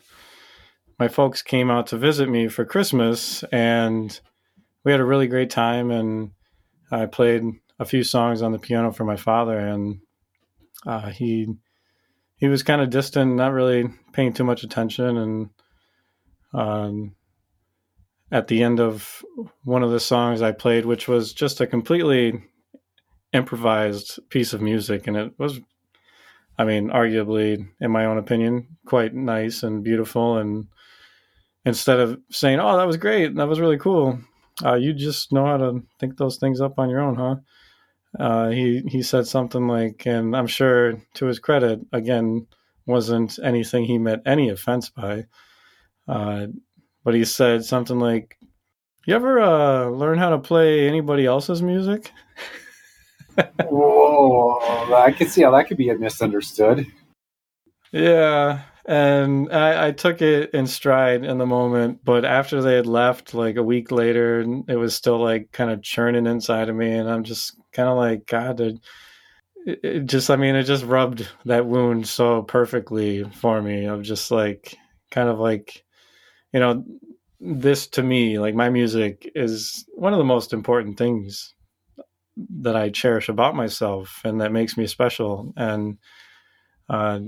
[0.99, 4.19] my folks came out to visit me for Christmas and
[4.83, 6.31] we had a really great time and
[6.91, 7.43] I played
[7.79, 9.99] a few songs on the piano for my father and
[10.85, 11.47] uh, he
[12.37, 15.49] he was kind of distant, not really paying too much attention and
[16.53, 17.15] um,
[18.31, 19.23] at the end of
[19.63, 22.41] one of the songs I played, which was just a completely
[23.33, 25.59] improvised piece of music, and it was,
[26.57, 30.37] I mean, arguably, in my own opinion, quite nice and beautiful.
[30.37, 30.67] And
[31.65, 34.19] instead of saying, "Oh, that was great, that was really cool,"
[34.63, 37.35] uh, you just know how to think those things up on your own, huh?
[38.19, 42.47] Uh, he he said something like, and I'm sure to his credit, again,
[42.85, 45.25] wasn't anything he meant any offense by.
[46.07, 46.47] Uh,
[47.03, 48.37] but he said something like,
[49.05, 52.11] "You ever uh, learn how to play anybody else's music?"
[53.69, 56.85] Whoa, I can see how that could be misunderstood.
[57.93, 62.87] Yeah, and I, I, took it in stride in the moment, but after they had
[62.87, 66.91] left, like a week later, it was still like kind of churning inside of me,
[66.91, 68.79] and I'm just kind of like, God, it,
[69.65, 73.85] it just, I mean, it just rubbed that wound so perfectly for me.
[73.85, 74.77] Of just like,
[75.11, 75.83] kind of like
[76.53, 76.83] you know,
[77.39, 81.53] this to me, like my music is one of the most important things
[82.61, 85.53] that I cherish about myself and that makes me special.
[85.57, 85.97] And
[86.89, 87.19] uh,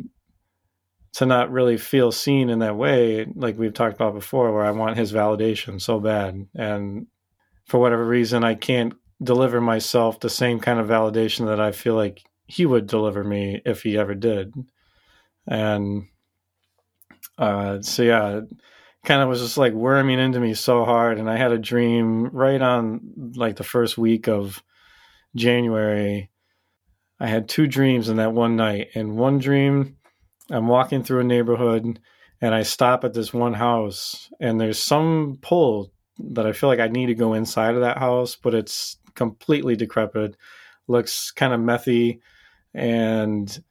[1.14, 4.72] to not really feel seen in that way, like we've talked about before, where I
[4.72, 6.48] want his validation so bad.
[6.56, 7.08] And
[7.66, 11.96] for whatever reason, I can't deliver myself the same kind of validation that I feel
[11.96, 14.54] like he would deliver me if he ever did.
[15.48, 16.08] And
[17.38, 18.42] uh, so, yeah
[19.04, 22.28] kind of was just like worming into me so hard and i had a dream
[22.28, 23.02] right on
[23.36, 24.64] like the first week of
[25.36, 26.30] january
[27.20, 29.98] i had two dreams in that one night And one dream
[30.54, 32.00] i'm walking through a neighborhood
[32.42, 36.80] and i stop at this one house and there's some pull that i feel like
[36.80, 40.36] i need to go inside of that house but it's completely decrepit
[40.88, 42.20] looks kind of methy
[42.74, 43.64] and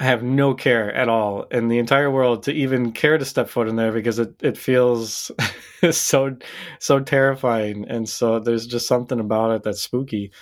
[0.00, 3.48] I have no care at all in the entire world to even care to step
[3.48, 5.30] foot in there because it, it feels
[5.92, 6.36] so
[6.80, 7.86] so terrifying.
[7.88, 10.32] And so there's just something about it that's spooky.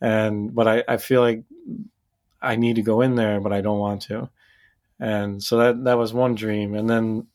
[0.00, 1.44] And but I, I feel like
[2.42, 4.28] I need to go in there but I don't want to
[5.00, 6.74] and so that that was one dream.
[6.74, 7.26] And then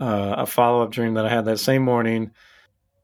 [0.00, 2.30] uh, a follow-up dream that I had that same morning.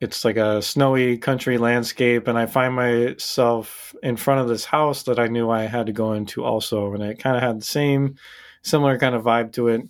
[0.00, 5.04] It's like a snowy country landscape and i find myself in front of this house
[5.04, 7.64] that i knew i had to go into also and it kind of had the
[7.64, 8.16] same
[8.62, 9.82] similar kind of vibe to it.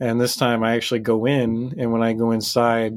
[0.00, 2.94] And this time i actually go in and when i go inside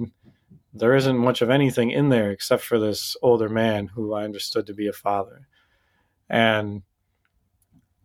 [0.73, 4.65] there isn't much of anything in there except for this older man who i understood
[4.67, 5.47] to be a father.
[6.27, 6.81] And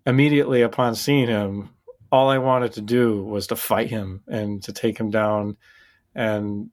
[0.06, 1.70] immediately upon seeing him
[2.12, 5.56] all i wanted to do was to fight him and to take him down
[6.14, 6.70] and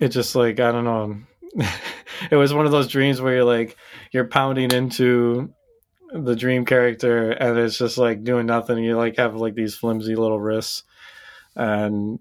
[0.00, 1.20] it just like I don't know.
[2.30, 3.76] it was one of those dreams where you're like
[4.12, 5.52] you're pounding into
[6.12, 8.82] the dream character and it's just like doing nothing.
[8.82, 10.84] You like have like these flimsy little wrists
[11.54, 12.18] and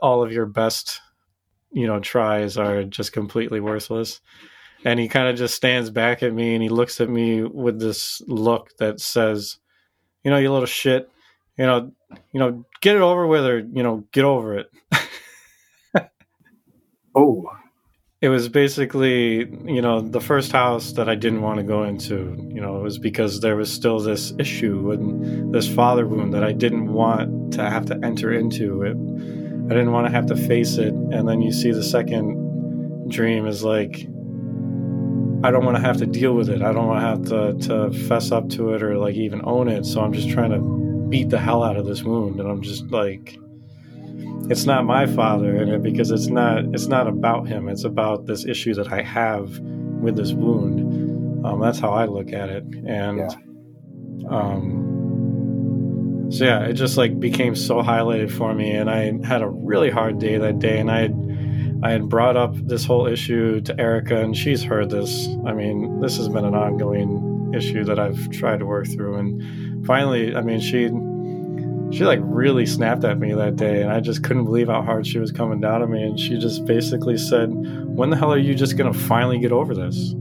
[0.00, 1.00] all of your best
[1.72, 4.20] you know tries are just completely worthless
[4.84, 7.78] and he kind of just stands back at me and he looks at me with
[7.78, 9.58] this look that says
[10.24, 11.10] you know you little shit
[11.58, 11.92] you know
[12.32, 14.70] you know get it over with or you know get over it
[17.16, 17.46] Oh.
[18.20, 22.34] It was basically, you know, the first house that I didn't want to go into.
[22.50, 26.44] You know, it was because there was still this issue and this father wound that
[26.44, 28.82] I didn't want to have to enter into.
[28.82, 30.92] It, I didn't want to have to face it.
[30.92, 34.06] And then you see the second dream is like,
[35.44, 36.62] I don't want to have to deal with it.
[36.62, 39.68] I don't want to have to, to fess up to it or like even own
[39.68, 39.84] it.
[39.84, 42.40] So I'm just trying to beat the hell out of this wound.
[42.40, 43.38] And I'm just like,
[44.48, 48.26] it's not my father in it because it's not it's not about him it's about
[48.26, 52.62] this issue that i have with this wound um, that's how i look at it
[52.86, 54.28] and yeah.
[54.28, 59.48] um so yeah it just like became so highlighted for me and i had a
[59.48, 63.60] really hard day that day and i had i had brought up this whole issue
[63.60, 67.98] to erica and she's heard this i mean this has been an ongoing issue that
[67.98, 69.42] i've tried to work through and
[69.86, 70.90] finally i mean she
[71.96, 75.06] she like really snapped at me that day and i just couldn't believe how hard
[75.06, 77.50] she was coming down on me and she just basically said
[77.96, 80.12] when the hell are you just gonna finally get over this?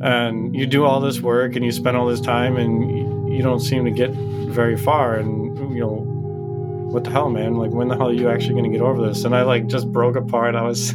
[0.00, 3.58] And you do all this work and you spend all this time and you don't
[3.58, 6.04] seem to get very far and you know
[6.92, 7.54] what the hell man?
[7.54, 9.24] Like when the hell are you actually going to get over this?
[9.24, 10.54] And i like just broke apart.
[10.54, 10.94] I was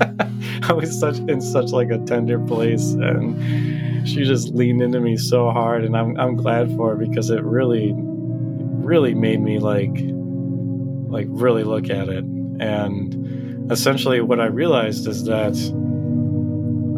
[0.62, 5.16] i was such in such like a tender place and she just leaned into me
[5.16, 9.92] so hard and i'm, I'm glad for it because it really really made me like
[11.10, 12.24] like really look at it.
[12.60, 15.54] And essentially what i realized is that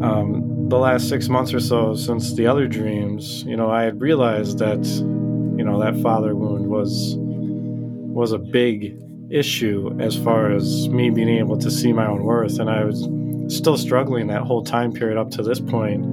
[0.02, 4.00] um, the last six months or so since the other dreams, you know, I had
[4.00, 8.98] realized that, you know, that father wound was was a big
[9.32, 13.08] issue as far as me being able to see my own worth, and I was
[13.48, 16.04] still struggling that whole time period up to this point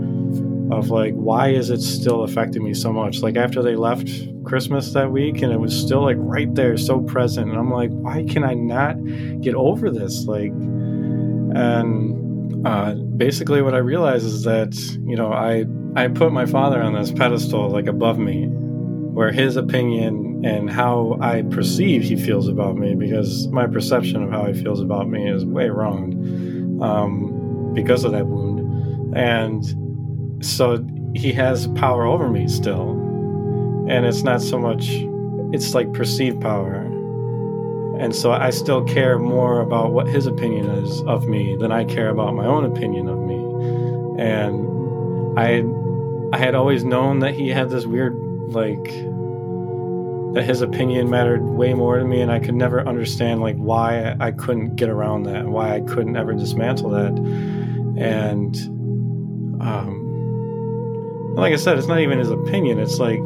[0.71, 3.21] of like, why is it still affecting me so much?
[3.21, 4.09] Like after they left
[4.43, 7.89] Christmas that week, and it was still like right there, so present, and I'm like,
[7.91, 8.95] why can I not
[9.41, 10.25] get over this?
[10.25, 15.65] Like, and uh, basically what I realized is that you know I
[15.95, 21.17] I put my father on this pedestal like above me, where his opinion and how
[21.21, 25.29] I perceive he feels about me, because my perception of how he feels about me
[25.29, 30.85] is way wrong, um, because of that wound, and so
[31.15, 32.91] he has power over me still,
[33.89, 34.89] and it's not so much,
[35.51, 36.85] it's like perceived power.
[37.99, 41.83] And so I still care more about what his opinion is of me than I
[41.83, 43.35] care about my own opinion of me.
[44.23, 45.65] And I
[46.31, 48.15] I had always known that he had this weird
[48.53, 48.87] like
[50.33, 54.15] that his opinion mattered way more to me and I could never understand like why
[54.19, 57.17] I couldn't get around that, why I couldn't ever dismantle that.
[57.97, 58.55] And
[59.61, 60.05] um
[61.35, 62.79] like I said, it's not even his opinion.
[62.79, 63.19] It's like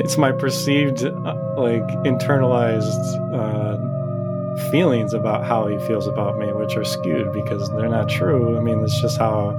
[0.00, 6.76] it's my perceived uh, like internalized uh, feelings about how he feels about me, which
[6.76, 8.56] are skewed because they're not true.
[8.56, 9.50] I mean, it's just how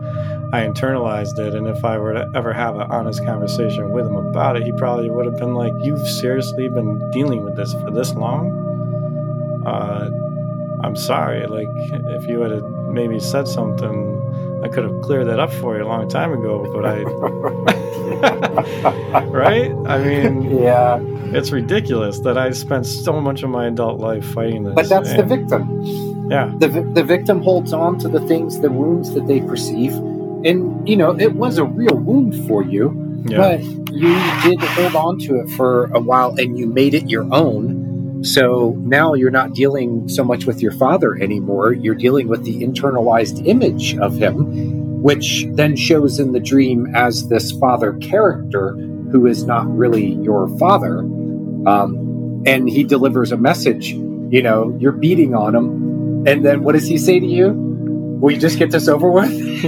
[0.54, 1.54] I internalized it.
[1.54, 4.72] And if I were to ever have an honest conversation with him about it, he
[4.74, 10.10] probably would have been like, "You've seriously been dealing with this for this long." Uh,
[10.84, 11.46] I'm sorry.
[11.48, 11.70] Like,
[12.18, 14.16] if you had maybe said something
[14.66, 17.04] I could have cleared that up for you a long time ago, but I.
[19.30, 19.72] right?
[19.86, 21.00] I mean, yeah.
[21.38, 24.74] It's ridiculous that I spent so much of my adult life fighting this.
[24.74, 25.82] But that's and, the victim.
[26.32, 26.52] Yeah.
[26.58, 29.94] The, the victim holds on to the things, the wounds that they perceive.
[30.46, 33.38] And, you know, it was a real wound for you, yeah.
[33.38, 37.28] but you did hold on to it for a while and you made it your
[37.34, 37.86] own
[38.26, 41.74] so now you're not dealing so much with your father anymore.
[41.74, 47.30] You're dealing with the internalized image of him, which then shows in the dream as
[47.30, 48.72] this father character
[49.12, 51.00] who is not really your father.
[51.68, 53.92] Um, and he delivers a message.
[53.92, 56.28] You know, you're beating on him.
[56.28, 57.65] And then what does he say to you?
[58.20, 59.32] Will you just get this over with?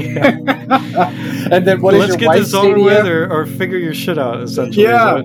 [1.51, 4.85] and then what Let's get this over with or, or, figure your shit out, essentially.
[4.85, 5.21] Yeah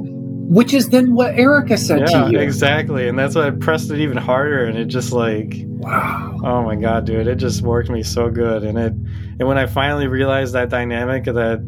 [0.52, 2.38] which is then what Erica said yeah, to you.
[2.38, 3.08] Exactly.
[3.08, 6.38] And that's why I pressed it even harder and it just like Wow.
[6.44, 7.26] Oh my god, dude.
[7.26, 8.62] It just worked me so good.
[8.62, 11.66] And it and when I finally realized that dynamic that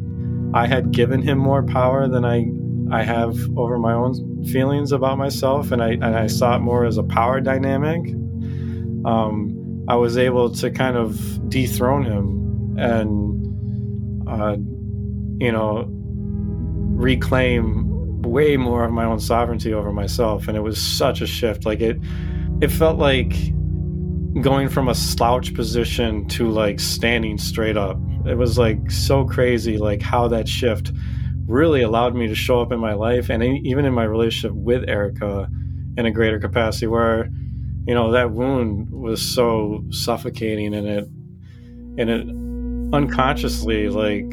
[0.53, 2.47] I had given him more power than I
[2.95, 6.85] I have over my own feelings about myself and I and I saw it more
[6.85, 8.01] as a power dynamic.
[9.07, 9.54] Um
[9.89, 14.57] I was able to kind of dethrone him and uh
[15.39, 15.87] you know
[16.97, 20.49] reclaim way more of my own sovereignty over myself.
[20.49, 21.65] And it was such a shift.
[21.65, 21.99] Like it
[22.61, 23.35] it felt like
[24.41, 27.99] going from a slouch position to like standing straight up.
[28.27, 30.93] It was like so crazy like how that shift
[31.47, 34.89] really allowed me to show up in my life and even in my relationship with
[34.89, 35.49] Erica
[35.97, 37.29] in a greater capacity where
[37.87, 41.05] you know that wound was so suffocating and it
[41.99, 42.29] and it
[42.95, 44.33] unconsciously like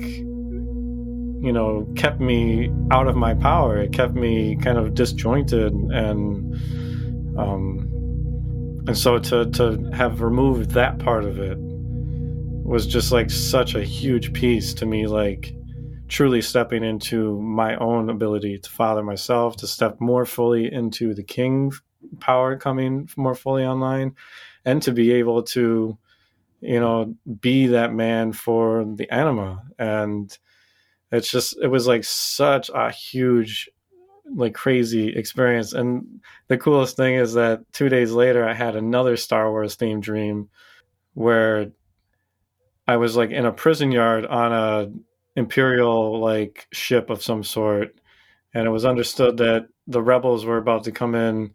[1.41, 3.77] you know, kept me out of my power.
[3.77, 6.55] It kept me kind of disjointed and
[7.37, 7.87] um
[8.87, 13.83] and so to to have removed that part of it was just like such a
[13.83, 15.53] huge piece to me like
[16.07, 21.23] truly stepping into my own ability to father myself to step more fully into the
[21.23, 21.71] king
[22.19, 24.15] power coming more fully online
[24.65, 25.97] and to be able to
[26.61, 29.63] you know be that man for the anima.
[29.79, 30.37] And
[31.11, 33.69] it's just it was like such a huge
[34.33, 35.73] like crazy experience.
[35.73, 40.01] And the coolest thing is that two days later i had another star wars themed
[40.01, 40.49] dream
[41.15, 41.71] where
[42.87, 44.91] i was like in a prison yard on a
[45.35, 47.95] imperial like ship of some sort.
[48.53, 51.53] And it was understood that the rebels were about to come in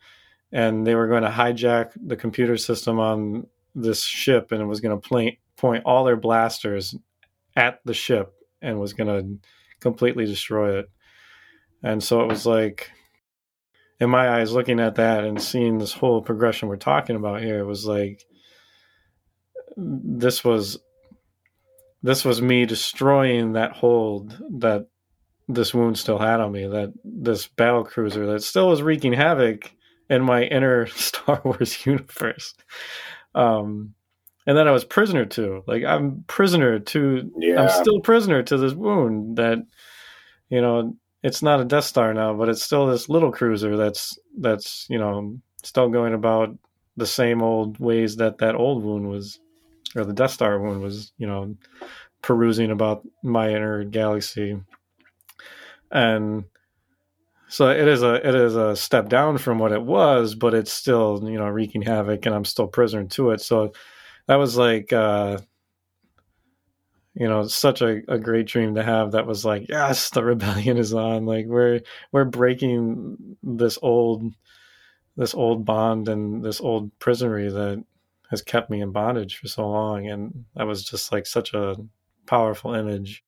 [0.57, 4.81] and they were going to hijack the computer system on this ship and it was
[4.81, 6.95] going to point point all their blasters
[7.55, 9.49] at the ship and was going to
[9.81, 10.91] completely destroy it.
[11.83, 12.91] And so it was like,
[14.01, 17.59] in my eyes, looking at that and seeing this whole progression we're talking about here,
[17.59, 18.25] it was like,
[19.77, 20.79] this was
[22.03, 24.87] this was me destroying that hold that
[25.49, 29.71] this wound still had on me that this battle cruiser that still was wreaking havoc
[30.09, 32.55] in my inner star wars universe
[33.35, 33.95] um
[34.47, 37.63] and then i was prisoner to like i'm prisoner to yeah.
[37.63, 39.59] i'm still prisoner to this wound that
[40.49, 44.19] you know it's not a death star now but it's still this little cruiser that's
[44.39, 46.57] that's you know still going about
[46.97, 49.39] the same old ways that that old wound was
[49.97, 51.57] or the Death Star wound was, you know,
[52.23, 54.61] perusing about my inner galaxy.
[55.91, 56.45] And
[57.57, 60.71] so it is a it is a step down from what it was, but it's
[60.71, 63.41] still, you know, wreaking havoc and I'm still prisoner to it.
[63.41, 63.73] So
[64.27, 65.39] that was like uh
[67.15, 70.77] you know, such a, a great dream to have that was like, yes, the rebellion
[70.77, 71.25] is on.
[71.25, 71.81] Like we're
[72.13, 74.35] we're breaking this old
[75.17, 77.83] this old bond and this old prisonery that
[78.29, 81.77] has kept me in bondage for so long and that was just like such a
[82.27, 83.25] powerful image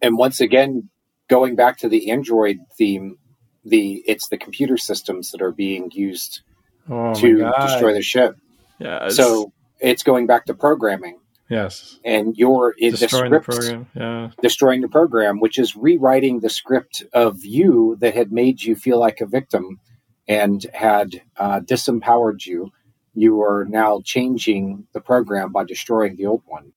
[0.00, 0.88] and once again
[1.28, 3.16] going back to the android theme
[3.64, 6.40] the it's the computer systems that are being used
[6.88, 8.36] oh to destroy the ship
[8.78, 11.18] yeah so it's going back to programming
[11.48, 15.76] yes and you're in destroying the, script, the program yeah destroying the program which is
[15.76, 19.80] rewriting the script of you that had made you feel like a victim
[20.26, 22.70] and had uh, disempowered you
[23.18, 26.72] you are now changing the program by destroying the old one.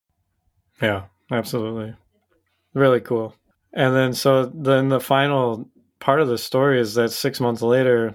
[0.80, 1.94] Yeah, absolutely.
[2.74, 3.34] Really cool.
[3.72, 5.68] And then, so then the final
[5.98, 8.14] part of the story is that six months later,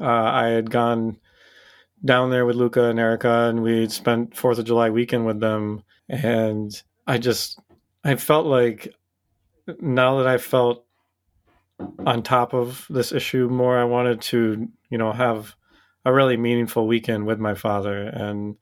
[0.00, 1.18] uh, I had gone
[2.04, 5.82] down there with Luca and Erica, and we'd spent Fourth of July weekend with them.
[6.08, 6.70] And
[7.06, 7.58] I just,
[8.02, 8.94] I felt like
[9.80, 10.84] now that I felt
[12.06, 15.54] on top of this issue more, I wanted to, you know, have
[16.04, 18.56] a really meaningful weekend with my father and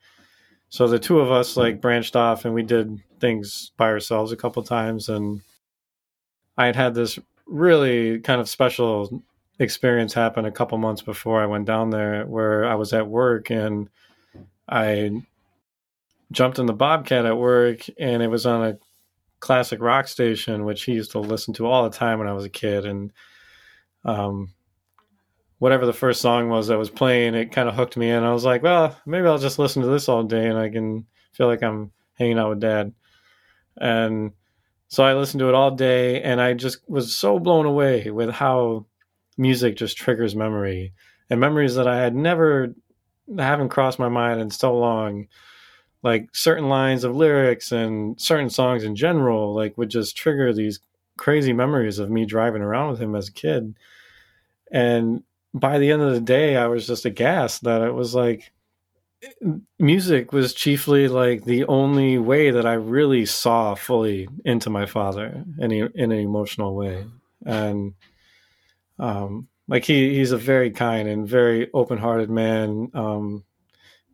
[0.72, 4.36] so the two of us like branched off and we did things by ourselves a
[4.36, 5.42] couple times and
[6.56, 9.22] i had had this really kind of special
[9.58, 13.50] experience happen a couple months before i went down there where i was at work
[13.50, 13.88] and
[14.68, 15.10] i
[16.30, 18.78] jumped in the bobcat at work and it was on a
[19.40, 22.44] classic rock station which he used to listen to all the time when i was
[22.44, 23.12] a kid and
[24.04, 24.52] um,
[25.62, 28.24] whatever the first song was that was playing, it kind of hooked me in.
[28.24, 31.06] I was like, well, maybe I'll just listen to this all day and I can
[31.34, 32.92] feel like I'm hanging out with dad.
[33.80, 34.32] And
[34.92, 38.28] so I listened to it all day and I just was so blown away with
[38.28, 38.84] how
[39.38, 40.92] music just triggers memory
[41.30, 42.74] and memories that I had never
[43.38, 45.28] haven't crossed my mind in so long.
[46.02, 50.78] Like certain lines of lyrics and certain songs in general, like would just trigger these
[51.16, 53.74] crazy memories of me driving around with him as a kid.
[54.70, 55.22] And
[55.54, 58.52] by the end of the day, I was just aghast that it was like
[59.78, 65.44] music was chiefly like the only way that I really saw fully into my father
[65.58, 67.06] in, a, in an emotional way.
[67.44, 67.94] And,
[68.98, 72.90] um, like he, he's a very kind and very open hearted man.
[72.94, 73.44] Um,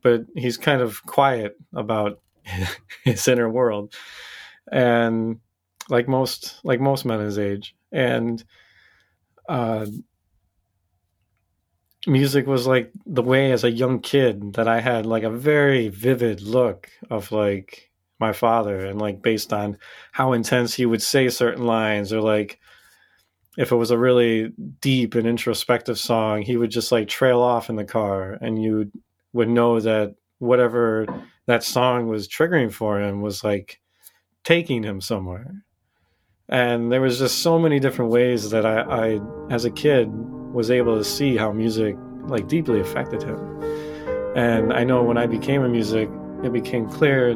[0.03, 2.21] but he's kind of quiet about
[3.05, 3.95] his inner world.
[4.71, 5.41] And
[5.89, 7.75] like most, like most men his age.
[7.93, 8.43] And,
[9.49, 9.87] uh,
[12.09, 15.89] music was like the way as a young kid that I had like a very
[15.89, 19.79] vivid look of like my father and like based on
[20.13, 22.59] how intense he would say certain lines or like
[23.57, 27.71] if it was a really deep and introspective song he would just like trail off
[27.71, 28.91] in the car and you
[29.33, 31.07] would know that whatever
[31.47, 33.81] that song was triggering for him was like
[34.45, 35.65] taking him somewhere.
[36.49, 39.21] And there was just so many different ways that I, I
[39.51, 40.09] as a kid
[40.53, 43.39] was able to see how music like deeply affected him.
[44.37, 46.11] And I know when I became a music,
[46.45, 47.35] it became clear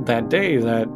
[0.00, 0.88] that day that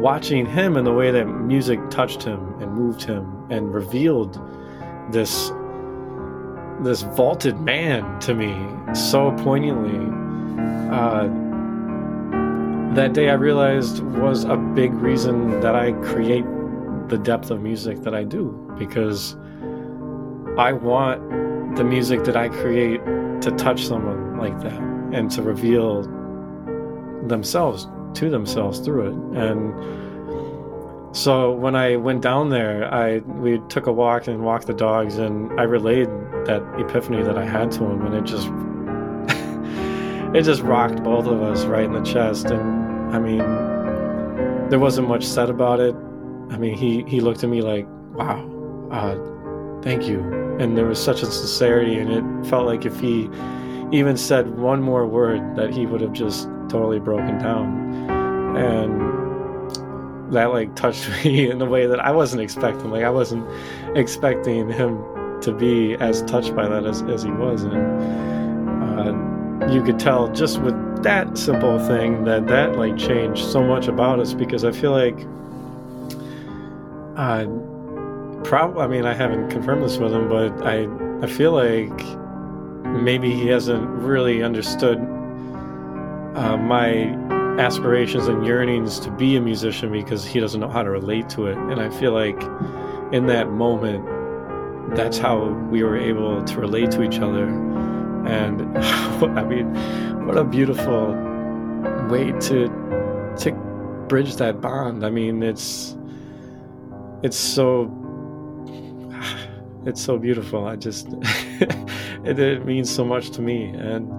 [0.00, 4.40] watching him and the way that music touched him and moved him and revealed
[5.10, 5.50] this
[6.80, 8.54] this vaulted man to me
[8.94, 9.98] so poignantly
[10.92, 11.26] uh,
[12.94, 16.44] that day I realized was a big reason that I create
[17.08, 19.36] the depth of music that I do because
[20.58, 23.04] I want the music that I create
[23.42, 24.80] to touch someone like that
[25.12, 26.02] and to reveal
[27.28, 29.14] themselves to themselves through it.
[29.38, 34.74] And so when I went down there, I we took a walk and walked the
[34.74, 36.08] dogs, and I relayed
[36.46, 38.48] that epiphany that I had to him, and it just
[40.36, 42.46] it just rocked both of us right in the chest.
[42.46, 43.38] And I mean,
[44.70, 45.94] there wasn't much said about it.
[46.50, 49.16] I mean, he he looked at me like, "Wow, uh,
[49.82, 53.30] thank you," and there was such a sincerity, and it felt like if he
[53.92, 58.10] even said one more word, that he would have just totally broken down,
[58.56, 62.90] and that like touched me in a way that I wasn't expecting.
[62.90, 63.46] Like I wasn't
[63.96, 64.98] expecting him
[65.42, 67.78] to be as touched by that as, as he was, and
[68.84, 73.86] uh, you could tell just with that simple thing that that like changed so much
[73.86, 75.16] about us because I feel like
[77.16, 77.46] uh
[78.44, 80.88] probably I mean I haven't confirmed this with him but I
[81.22, 82.04] I feel like
[83.02, 87.14] maybe he hasn't really understood uh, my
[87.60, 91.46] aspirations and yearnings to be a musician because he doesn't know how to relate to
[91.46, 92.40] it and I feel like
[93.12, 94.06] in that moment
[94.96, 97.48] that's how we were able to relate to each other
[98.28, 98.76] and
[99.38, 99.74] I mean,
[100.26, 101.12] what a beautiful
[102.08, 102.68] way to
[103.38, 103.52] to
[104.08, 105.04] bridge that bond.
[105.04, 105.96] I mean, it's
[107.22, 107.86] it's so
[109.88, 110.66] it's so beautiful.
[110.66, 111.08] I just
[112.24, 114.12] it, it, means so much to me, and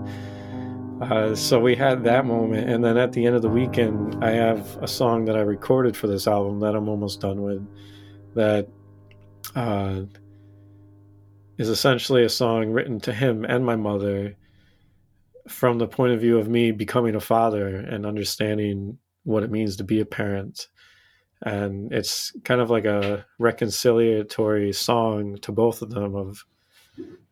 [1.02, 4.32] uh, so we had that moment, and then at the end of the weekend, I
[4.32, 7.66] have a song that I recorded for this album that I'm almost done with.
[8.36, 8.68] That
[9.56, 10.02] uh,
[11.58, 14.36] is essentially a song written to him and my mother
[15.48, 19.76] from the point of view of me becoming a father and understanding what it means
[19.76, 20.68] to be a parent.
[21.42, 26.46] And it's kind of like a reconciliatory song to both of them of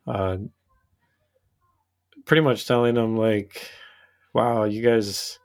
[0.06, 0.38] uh,
[2.24, 3.70] pretty much telling them like,
[4.32, 5.38] wow, you guys,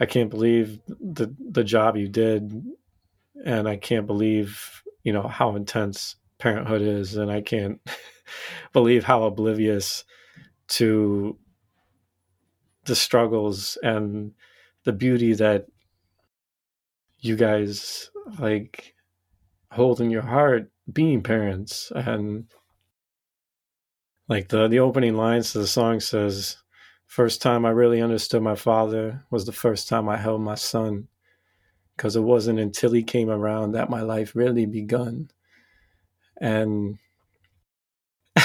[0.00, 2.64] I can't believe the, the job you did.
[3.44, 7.16] And I can't believe, you know, how intense parenthood is.
[7.16, 7.80] And I can't
[8.72, 10.04] believe how oblivious
[10.68, 11.38] to
[12.84, 14.32] the struggles and
[14.84, 15.66] the beauty that
[17.20, 18.94] you guys like
[19.70, 22.46] hold in your heart being parents and
[24.28, 26.56] like the the opening lines to the song says
[27.06, 31.08] first time i really understood my father was the first time i held my son
[32.00, 35.28] because it wasn't until he came around that my life really begun.
[36.40, 36.96] And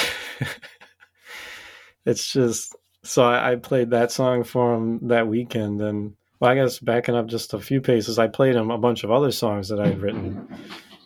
[2.04, 6.54] it's just so I, I, played that song for him that weekend, and well, I
[6.54, 9.68] guess backing up just a few paces, I played him a bunch of other songs
[9.68, 10.48] that I'd written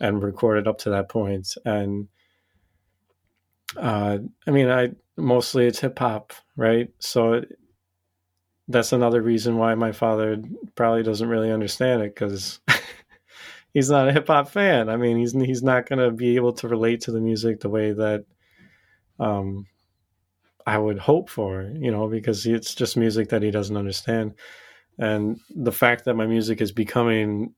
[0.00, 2.08] and recorded up to that point, and
[3.76, 6.88] uh, I mean, I mostly it's hip hop, right?
[6.98, 7.58] So it,
[8.68, 10.42] that's another reason why my father
[10.74, 12.60] probably doesn't really understand it because
[13.74, 14.88] he's not a hip hop fan.
[14.88, 17.68] I mean, he's he's not going to be able to relate to the music the
[17.68, 18.24] way that
[19.18, 19.66] um,
[20.66, 24.34] I would hope for, you know, because it's just music that he doesn't understand.
[25.00, 27.54] And the fact that my music is becoming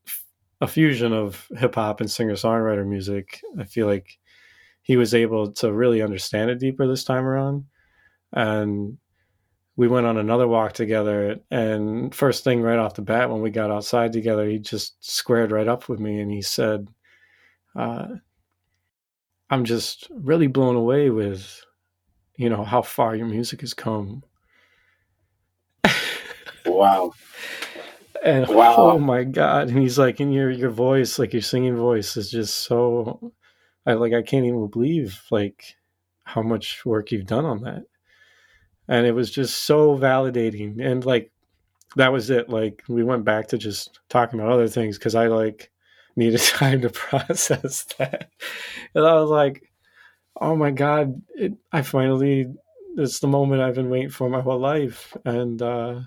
[0.61, 4.19] a fusion of hip hop and singer songwriter music, I feel like
[4.83, 7.65] he was able to really understand it deeper this time around.
[8.33, 8.97] And
[9.77, 11.37] we went on another walk together.
[11.51, 15.51] And first thing right off the bat, when we got outside together, he just squared
[15.51, 16.87] right up with me and he said,
[17.75, 18.07] uh,
[19.51, 21.61] I'm just really blown away with,
[22.37, 24.23] you know, how far your music has come.
[26.67, 27.13] wow.
[28.23, 28.77] And wow.
[28.79, 29.69] oh my god!
[29.69, 33.33] And he's like, in your your voice, like your singing voice, is just so.
[33.85, 35.77] I like I can't even believe like
[36.25, 37.85] how much work you've done on that,
[38.89, 40.81] and it was just so validating.
[40.81, 41.33] And like
[41.97, 42.49] that was it.
[42.49, 45.71] Like we went back to just talking about other things because I like
[46.17, 48.31] needed time to process that.
[48.95, 49.63] And I was like,
[50.41, 52.47] oh my God, it, I finally,
[52.97, 55.17] it's the moment I've been waiting for my whole life.
[55.25, 56.01] And uh,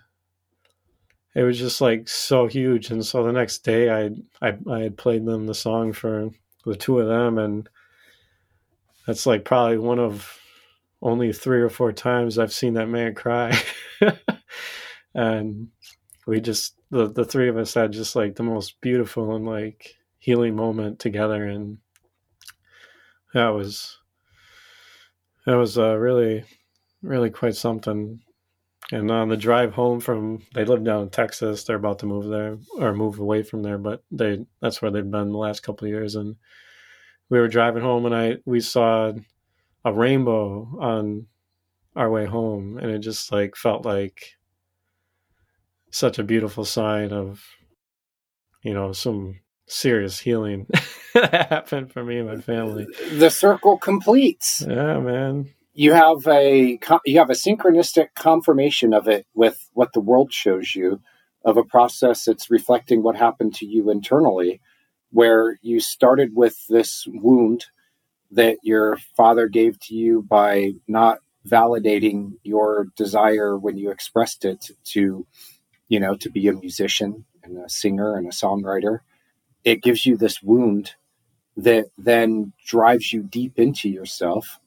[1.36, 2.90] it was just like so huge.
[2.90, 6.30] And so the next day I, I, I had played them the song for
[6.66, 7.38] the two of them.
[7.38, 7.70] And
[9.06, 10.40] that's like probably one of
[11.02, 13.56] only three or four times I've seen that man cry.
[15.14, 15.68] and
[16.26, 19.96] we just the the three of us had just like the most beautiful and like
[20.20, 21.78] healing moment together and
[23.34, 24.00] that was
[25.46, 26.44] that was uh, really
[27.02, 28.20] really quite something
[28.92, 31.64] and on the drive home from they live down in texas.
[31.64, 35.10] They're about to move there or move away from there but they that's where they've
[35.10, 36.16] been the last couple of years.
[36.16, 36.36] And
[37.30, 39.14] we were driving home and i we saw
[39.84, 41.28] a rainbow on
[41.96, 44.36] our way home and it just like felt like
[45.92, 47.44] such a beautiful sign of
[48.64, 50.68] you know some serious healing
[51.14, 52.86] happened for me and my family.
[53.14, 54.64] The circle completes.
[54.68, 60.00] Yeah man you have a you have a synchronistic confirmation of it with what the
[60.00, 61.02] world shows you
[61.44, 64.62] of a process that's reflecting what happened to you internally,
[65.12, 67.66] where you started with this wound
[68.32, 74.72] that your father gave to you by not validating your desire when you expressed it
[74.84, 75.28] to,
[75.90, 79.00] you know, to be a musician and a singer and a songwriter.
[79.64, 80.94] It gives you this wound
[81.58, 84.60] that then drives you deep into yourself,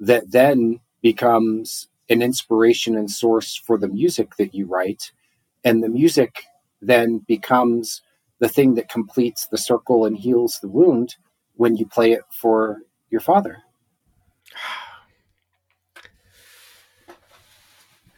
[0.00, 5.12] that then becomes an inspiration and source for the music that you write.
[5.64, 6.44] And the music
[6.80, 8.02] then becomes
[8.38, 11.16] the thing that completes the circle and heals the wound
[11.54, 13.58] when you play it for your father.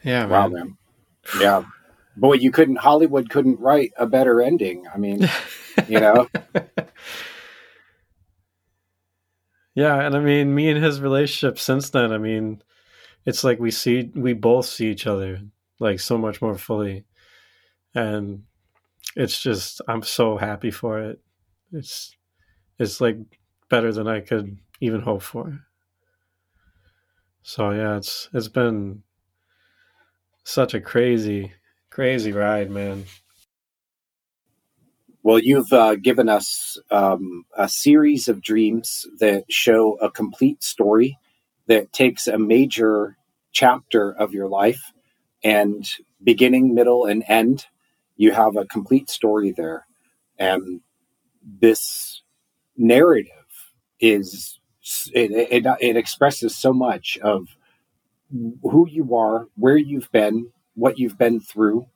[0.01, 0.29] Yeah, man.
[0.29, 0.77] Wow, man.
[1.41, 1.63] Yeah.
[2.15, 4.85] Boy, you couldn't, Hollywood couldn't write a better ending.
[4.87, 5.29] I mean,
[5.89, 6.29] you know?
[9.79, 12.61] yeah, and I mean, me and his relationship since then, I mean,
[13.25, 15.39] it's like we see, we both see each other
[15.79, 17.05] like so much more fully.
[17.95, 18.43] And
[19.15, 21.21] it's just, I'm so happy for it.
[21.71, 22.15] It's,
[22.77, 23.17] it's like
[23.69, 25.59] better than I could even hope for.
[27.43, 29.03] So yeah, it's, it's been,
[30.43, 31.53] such a crazy,
[31.89, 33.05] crazy ride, man.
[35.21, 41.17] Well, you've uh, given us um, a series of dreams that show a complete story
[41.67, 43.17] that takes a major
[43.51, 44.93] chapter of your life
[45.43, 45.89] and
[46.23, 47.65] beginning, middle, and end.
[48.15, 49.85] You have a complete story there.
[50.37, 50.79] And
[51.43, 52.21] this
[52.77, 53.33] narrative
[53.99, 54.57] is,
[55.13, 57.49] it, it, it expresses so much of
[58.63, 61.87] who you are, where you've been, what you've been through,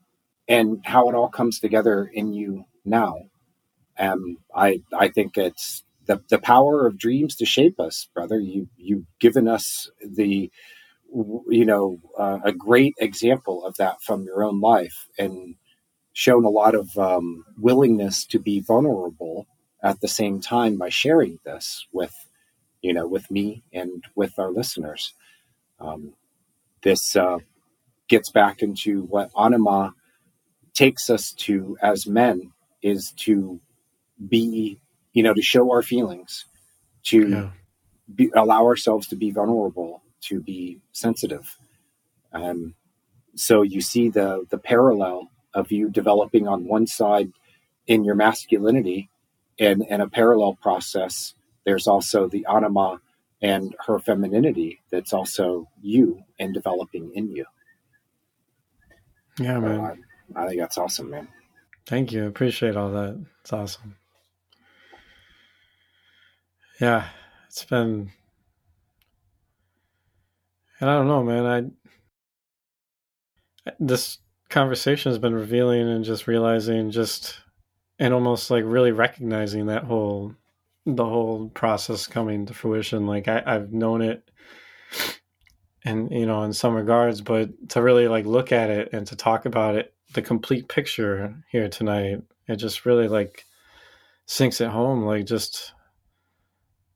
[0.45, 3.15] and how it all comes together in you now.
[3.99, 8.39] Um, I I think it's the the power of dreams to shape us, brother.
[8.39, 10.51] You you've given us the
[11.49, 15.55] you know uh, a great example of that from your own life and
[16.13, 19.47] shown a lot of um, willingness to be vulnerable
[19.83, 22.13] at the same time by sharing this with
[22.81, 25.13] you know with me and with our listeners
[25.79, 26.13] um,
[26.83, 27.37] this uh,
[28.09, 29.93] gets back into what anima
[30.73, 32.51] takes us to as men
[32.83, 33.59] is to
[34.27, 34.79] be,
[35.13, 36.45] you know, to show our feelings,
[37.03, 37.49] to yeah.
[38.13, 41.57] be, allow ourselves to be vulnerable, to be sensitive.
[42.31, 42.75] Um,
[43.35, 47.31] so you see the the parallel of you developing on one side
[47.87, 49.09] in your masculinity
[49.59, 51.33] and, and a parallel process.
[51.65, 52.99] There's also the anima
[53.41, 57.45] and her femininity that's also you and developing in you.
[59.39, 60.03] Yeah, man.
[60.35, 61.27] I, I think that's awesome, man.
[61.85, 62.25] Thank you.
[62.25, 63.25] Appreciate all that.
[63.41, 63.97] It's awesome.
[66.79, 67.07] Yeah,
[67.47, 68.11] it's been.
[70.79, 71.73] And I don't know, man.
[73.65, 74.17] I this
[74.49, 77.39] conversation has been revealing and just realizing just
[77.99, 80.35] and almost like really recognizing that whole
[80.85, 83.07] the whole process coming to fruition.
[83.07, 84.29] Like I, I've known it
[85.85, 89.15] and you know in some regards but to really like look at it and to
[89.15, 93.45] talk about it the complete picture here tonight it just really like
[94.25, 95.73] sinks at home like just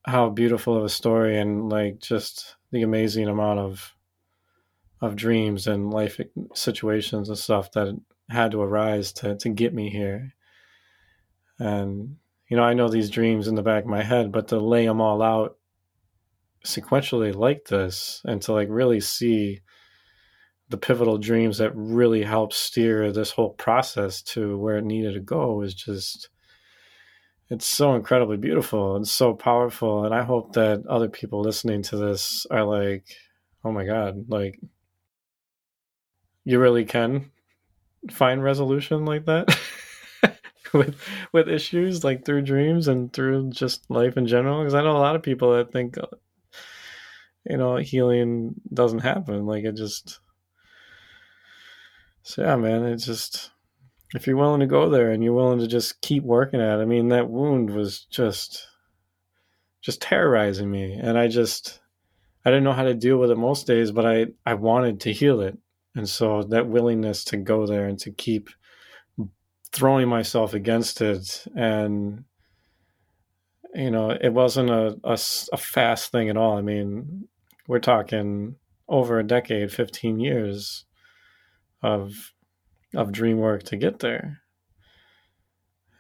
[0.05, 3.93] how beautiful of a story and like just the amazing amount of
[5.01, 6.19] of dreams and life
[6.53, 7.95] situations and stuff that
[8.29, 10.33] had to arise to to get me here.
[11.59, 12.17] And
[12.49, 14.85] you know, I know these dreams in the back of my head, but to lay
[14.85, 15.57] them all out
[16.65, 19.61] sequentially like this and to like really see
[20.69, 25.19] the pivotal dreams that really helped steer this whole process to where it needed to
[25.19, 26.29] go is just
[27.49, 30.03] it's so incredibly beautiful and so powerful.
[30.03, 33.05] And i hope that other people listening to this are like
[33.63, 34.59] oh my god like
[36.43, 37.31] you really can
[38.11, 39.57] find resolution like that
[40.73, 40.95] with
[41.33, 44.59] with issues like through dreams and through just life in general?
[44.59, 45.97] Because i know a lot of people that think
[47.49, 49.45] you know healing doesn't happen.
[49.45, 50.19] Like it just
[52.27, 53.51] so yeah man it's just
[54.13, 56.81] if you're willing to go there and you're willing to just keep working at it
[56.81, 58.67] i mean that wound was just
[59.87, 60.99] just terrorizing me.
[61.01, 61.79] And i just
[62.43, 65.13] i didn't know how to deal with it most days but i i wanted to
[65.13, 65.57] heal it.
[65.95, 68.49] And so that willingness to go there and to keep
[69.71, 72.25] throwing myself against it and
[73.73, 75.13] you know it wasn't a, a,
[75.53, 76.57] a, fast thing at all.
[76.57, 77.29] I mean
[77.67, 78.55] we're talking
[78.89, 80.83] over a decade 15 years
[81.81, 82.13] of
[82.95, 84.41] of dream work to get there.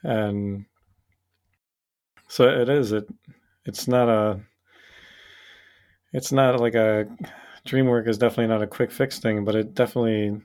[0.03, 0.65] And
[2.27, 3.07] so it is it
[3.65, 4.39] it's not a
[6.13, 7.07] it's not like a
[7.65, 10.41] dream work is definitely not a quick fix thing but it definitely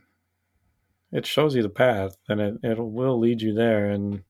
[1.12, 3.90] it shows you the path and it, it will lead you there.
[3.90, 4.22] And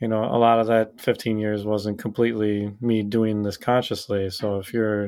[0.00, 4.30] you know a lot of that 15 years wasn't completely me doing this consciously.
[4.30, 5.04] So if you're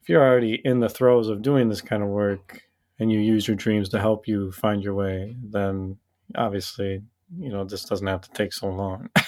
[0.00, 2.62] if you're already in the throes of doing this kind of work
[3.02, 5.96] and you use your dreams to help you find your way then
[6.36, 7.02] obviously
[7.38, 9.10] you know this doesn't have to take so long.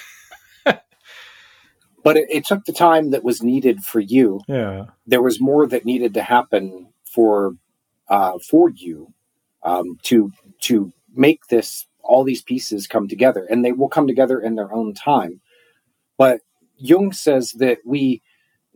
[2.05, 4.43] But it, it, took the time that was needed for you.
[4.47, 4.85] Yeah.
[5.07, 7.55] There was more that needed to happen for
[8.09, 9.15] uh, for you
[9.63, 10.31] um, to
[10.65, 14.73] to make this all these pieces come together, and they will come together in their
[14.73, 15.41] own time.
[16.19, 16.41] But
[16.77, 18.21] Jung says that we,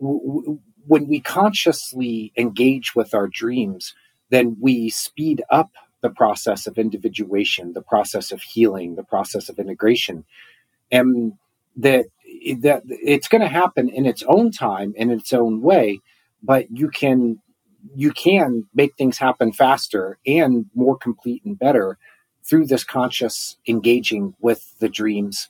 [0.00, 3.92] w- w- when we consciously engage with our dreams,
[4.30, 9.59] then we speed up the process of individuation, the process of healing, the process of
[9.59, 10.24] integration,
[10.90, 11.32] and
[11.76, 12.06] that
[12.60, 16.00] that it's going to happen in its own time, in its own way.
[16.42, 17.40] But you can
[17.96, 21.98] you can make things happen faster and more complete and better
[22.44, 25.48] through this conscious engaging with the dreams.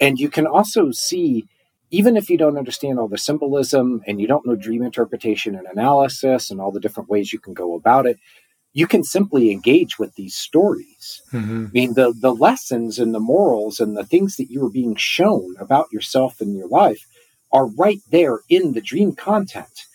[0.00, 1.46] And you can also see,
[1.94, 5.66] even if you don't understand all the symbolism and you don't know dream interpretation and
[5.68, 8.18] analysis and all the different ways you can go about it,
[8.72, 11.22] you can simply engage with these stories.
[11.32, 11.66] Mm-hmm.
[11.66, 14.96] I mean, the, the lessons and the morals and the things that you are being
[14.96, 17.06] shown about yourself and your life
[17.52, 19.86] are right there in the dream content.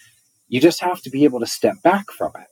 [0.48, 2.48] You just have to be able to step back from it.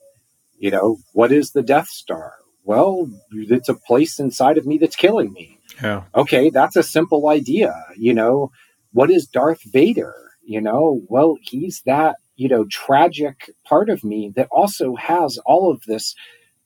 [0.58, 2.34] You know, what is the Death Star?
[2.64, 5.58] Well, it's a place inside of me that's killing me.
[5.82, 6.02] Yeah.
[6.14, 7.72] Okay, that's a simple idea.
[7.96, 8.50] You know,
[8.98, 10.12] what is Darth Vader?
[10.44, 15.70] You know, well, he's that, you know, tragic part of me that also has all
[15.70, 16.16] of this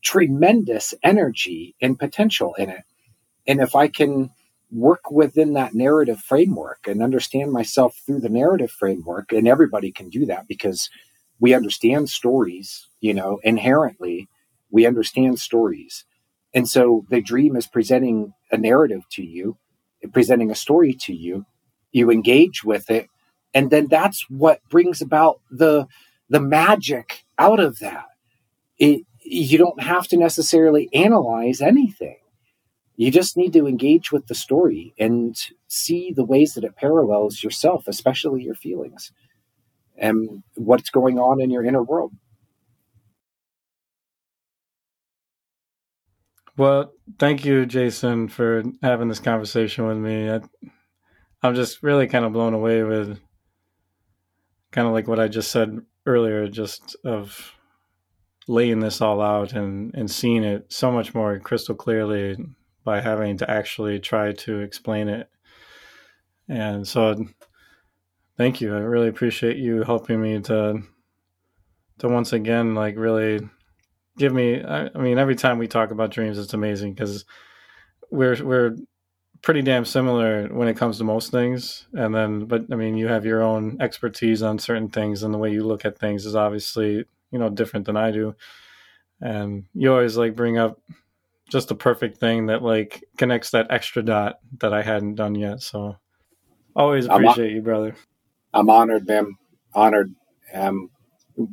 [0.02, 2.84] tremendous energy and potential in it.
[3.46, 4.30] And if I can
[4.70, 10.08] work within that narrative framework and understand myself through the narrative framework, and everybody can
[10.08, 10.88] do that because
[11.38, 14.26] we understand stories, you know, inherently,
[14.70, 16.06] we understand stories.
[16.54, 19.58] And so the dream is presenting a narrative to you,
[20.14, 21.44] presenting a story to you.
[21.92, 23.08] You engage with it,
[23.54, 25.86] and then that's what brings about the
[26.28, 28.06] the magic out of that.
[28.78, 32.18] It, you don't have to necessarily analyze anything.
[32.96, 35.36] You just need to engage with the story and
[35.68, 39.12] see the ways that it parallels yourself, especially your feelings
[39.96, 42.12] and what's going on in your inner world.
[46.56, 50.30] Well, thank you, Jason, for having this conversation with me.
[50.30, 50.40] I,
[51.42, 53.18] I'm just really kind of blown away with
[54.70, 57.52] kind of like what I just said earlier, just of
[58.48, 62.36] laying this all out and, and seeing it so much more crystal clearly
[62.84, 65.28] by having to actually try to explain it.
[66.48, 67.24] And so
[68.36, 68.74] Thank you.
[68.74, 70.82] I really appreciate you helping me to
[71.98, 73.40] to once again like really
[74.18, 77.24] give me I, I mean every time we talk about dreams it's amazing because
[78.10, 78.76] we're we're
[79.42, 83.08] pretty damn similar when it comes to most things and then but I mean you
[83.08, 86.36] have your own expertise on certain things and the way you look at things is
[86.36, 88.36] obviously you know different than I do
[89.20, 90.80] and you always like bring up
[91.50, 95.60] just the perfect thing that like connects that extra dot that I hadn't done yet
[95.60, 95.96] so
[96.76, 97.96] always appreciate you brother
[98.54, 99.36] I'm honored, man.
[99.74, 100.14] Honored.
[100.52, 100.90] Um,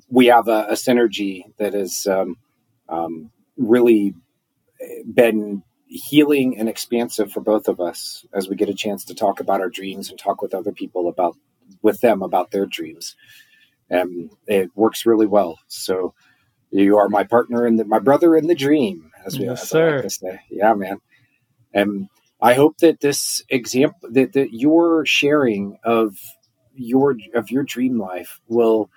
[0.09, 2.35] we have a, a synergy that has um,
[2.89, 4.13] um, really
[5.13, 9.39] been healing and expansive for both of us as we get a chance to talk
[9.39, 11.35] about our dreams and talk with other people about
[11.81, 13.15] with them about their dreams.
[13.91, 15.57] Um, it works really well.
[15.67, 16.13] So
[16.71, 19.95] you are my partner and my brother in the dream, as we yes, as sir.
[19.95, 20.39] Like to say.
[20.51, 21.01] Yeah, man.
[21.73, 22.09] And
[22.39, 26.17] I hope that this example that, that your sharing of
[26.75, 28.89] your of your dream life will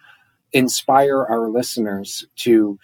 [0.52, 2.78] inspire our listeners to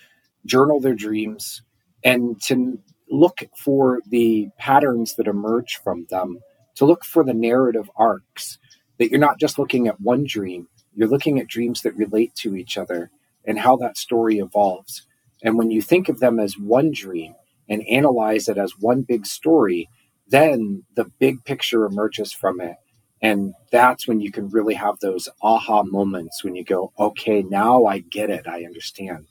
[0.47, 1.62] journal their dreams
[2.02, 2.78] and to
[3.10, 6.39] look for the patterns that emerge from them
[6.74, 8.59] to look for the narrative arcs
[8.98, 12.56] that you're not just looking at one dream you're looking at dreams that relate to
[12.56, 13.10] each other
[13.44, 15.06] and how that story evolves
[15.43, 17.35] and when you think of them as one dream
[17.68, 19.89] and analyze it as one big story
[20.28, 22.76] then the big picture emerges from it
[23.20, 27.85] and that's when you can really have those aha moments when you go, okay, now
[27.85, 28.47] I get it.
[28.47, 29.26] I understand.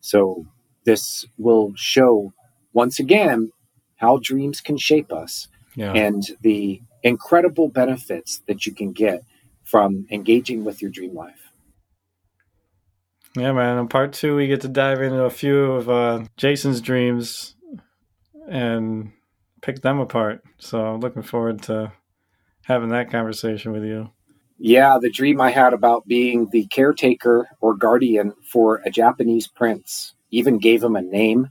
[0.00, 0.46] So
[0.84, 2.32] this will show
[2.72, 3.50] once again
[3.96, 5.92] how dreams can shape us yeah.
[5.92, 9.22] and the incredible benefits that you can get
[9.64, 11.50] from engaging with your dream life.
[13.36, 13.78] Yeah, man.
[13.78, 17.54] In part two, we get to dive into a few of uh, Jason's dreams
[18.48, 19.12] and
[19.60, 20.42] pick them apart.
[20.58, 21.92] So I'm looking forward to
[22.64, 24.10] having that conversation with you.
[24.58, 30.14] Yeah, the dream I had about being the caretaker or guardian for a Japanese prince,
[30.30, 31.50] even gave him a name.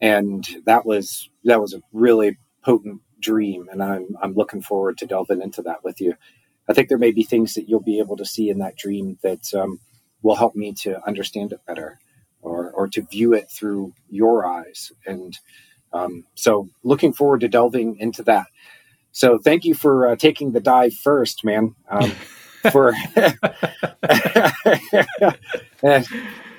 [0.00, 5.06] And that was that was a really potent dream, and I'm I'm looking forward to
[5.06, 6.14] delving into that with you.
[6.68, 9.18] I think there may be things that you'll be able to see in that dream
[9.22, 9.80] that um,
[10.22, 11.98] will help me to understand it better,
[12.40, 14.92] or or to view it through your eyes.
[15.06, 15.38] And
[15.92, 18.46] um, so, looking forward to delving into that.
[19.12, 21.74] So, thank you for uh, taking the dive first, man.
[21.88, 22.12] Um,
[22.72, 22.92] for
[25.82, 26.06] and,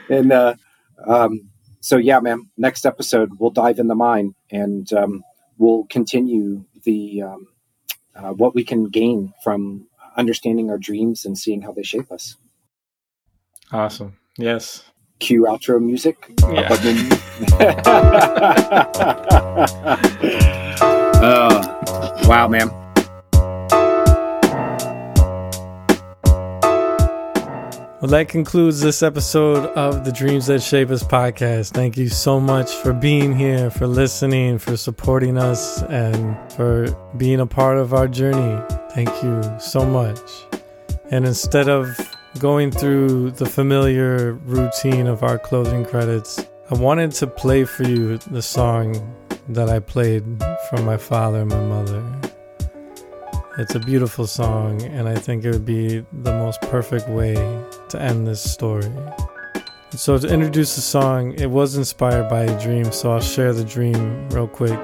[0.10, 0.56] and uh,
[1.06, 1.51] um,
[1.82, 2.50] so yeah, man.
[2.58, 5.24] Next episode, we'll dive in the mine and um,
[5.58, 7.48] we'll continue the um,
[8.16, 12.36] uh, what we can gain from understanding our dreams and seeing how they shape us.
[13.72, 14.18] Awesome.
[14.38, 14.84] Yes.
[15.20, 16.34] Cue outro music.
[16.42, 16.72] Yeah.
[21.22, 22.81] uh, wow, man.
[28.02, 31.74] Well, that concludes this episode of the Dreams That Shape Us podcast.
[31.74, 37.42] Thank you so much for being here, for listening, for supporting us, and for being
[37.42, 38.60] a part of our journey.
[38.96, 40.18] Thank you so much.
[41.12, 41.88] And instead of
[42.40, 48.18] going through the familiar routine of our closing credits, I wanted to play for you
[48.18, 48.96] the song
[49.50, 50.24] that I played
[50.72, 52.04] from my father and my mother.
[53.60, 57.36] It's a beautiful song, and I think it would be the most perfect way
[57.92, 58.92] to end this story.
[59.92, 63.66] So, to introduce the song, it was inspired by a dream, so I'll share the
[63.66, 64.80] dream real quick.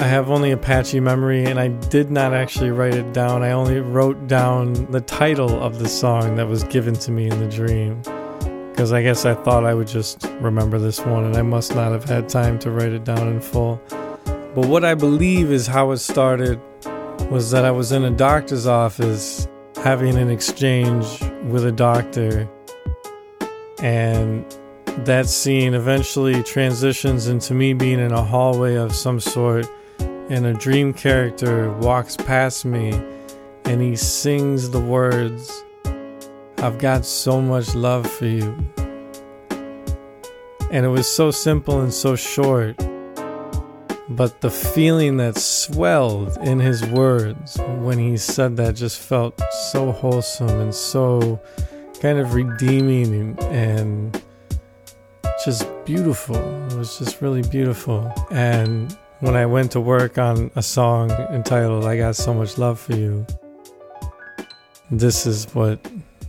[0.00, 3.42] I have only a patchy memory, and I did not actually write it down.
[3.42, 7.38] I only wrote down the title of the song that was given to me in
[7.38, 8.02] the dream.
[8.70, 11.92] Because I guess I thought I would just remember this one, and I must not
[11.92, 13.80] have had time to write it down in full.
[14.24, 16.60] But what I believe is how it started
[17.30, 19.46] was that I was in a doctor's office
[19.76, 22.48] having an exchange with a doctor,
[23.82, 24.44] and
[25.04, 29.66] that scene eventually transitions into me being in a hallway of some sort,
[29.98, 32.92] and a dream character walks past me
[33.64, 35.64] and he sings the words,
[36.58, 38.56] I've got so much love for you.
[40.70, 42.76] And it was so simple and so short
[44.10, 49.92] but the feeling that swelled in his words when he said that just felt so
[49.92, 51.40] wholesome and so
[52.00, 54.20] kind of redeeming and
[55.44, 56.36] just beautiful.
[56.66, 58.12] It was just really beautiful.
[58.32, 62.80] And when I went to work on a song entitled I Got So Much Love
[62.80, 63.24] for You,
[64.90, 65.78] this is what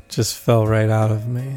[0.07, 1.55] just fell right out of me.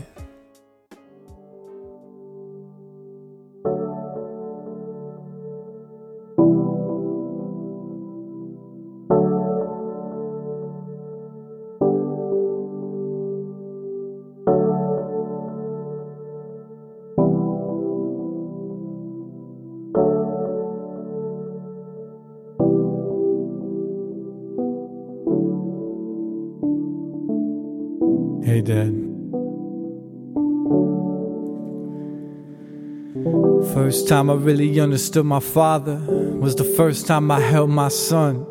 [33.84, 38.46] First time I really understood my father was the first time I held my son.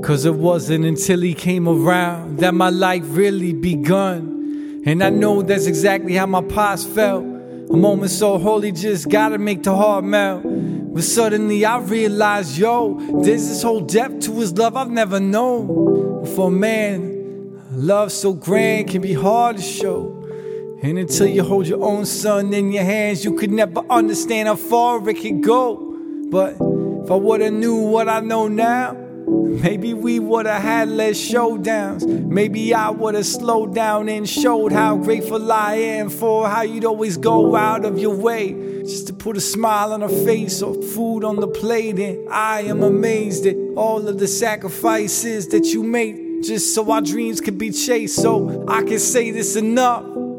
[0.00, 4.84] Cause it wasn't until he came around that my life really begun.
[4.86, 7.24] And I know that's exactly how my pops felt.
[7.24, 10.44] A moment so holy just gotta make the heart melt.
[10.44, 12.94] But suddenly I realized, yo,
[13.24, 16.24] there's this whole depth to his love I've never known.
[16.36, 20.19] For a man, love so grand can be hard to show.
[20.82, 24.56] And until you hold your own son in your hands, you could never understand how
[24.56, 25.76] far it could go.
[26.30, 28.94] But if I would've knew what I know now,
[29.26, 32.06] maybe we would've had less showdowns.
[32.26, 37.18] Maybe I would've slowed down and showed how grateful I am for how you'd always
[37.18, 41.24] go out of your way just to put a smile on her face or food
[41.24, 41.98] on the plate.
[41.98, 47.02] And I am amazed at all of the sacrifices that you made just so our
[47.02, 48.16] dreams could be chased.
[48.16, 50.29] So I can say this enough.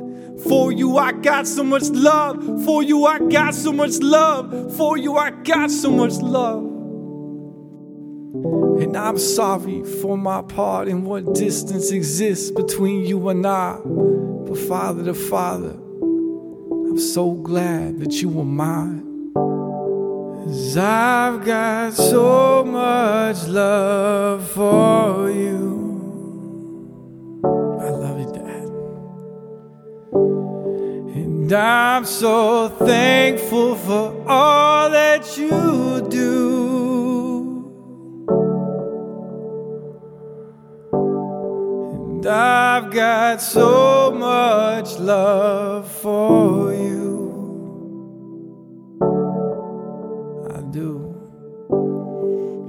[0.48, 2.66] For you, I got so much love.
[2.66, 4.76] For you, I got so much love.
[4.76, 6.64] For you, I got so much love.
[8.82, 13.80] And I'm sorry for my part in what distance exists between you and I.
[13.86, 19.32] But Father to Father, I'm so glad that you were mine.
[19.34, 25.81] Cause I've got so much love for you.
[31.52, 37.66] And I'm so thankful for all that you do.
[41.92, 47.20] And I've got so much love for you.
[50.56, 51.14] I do.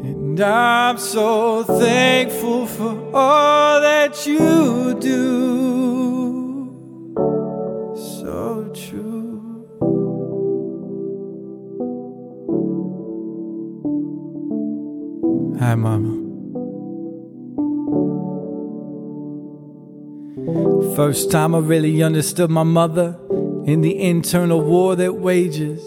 [0.02, 5.91] And I'm so thankful for all that you do.
[15.62, 16.10] Hi, Mama.
[20.96, 23.16] First time I really understood my mother
[23.64, 25.80] in the internal war that wages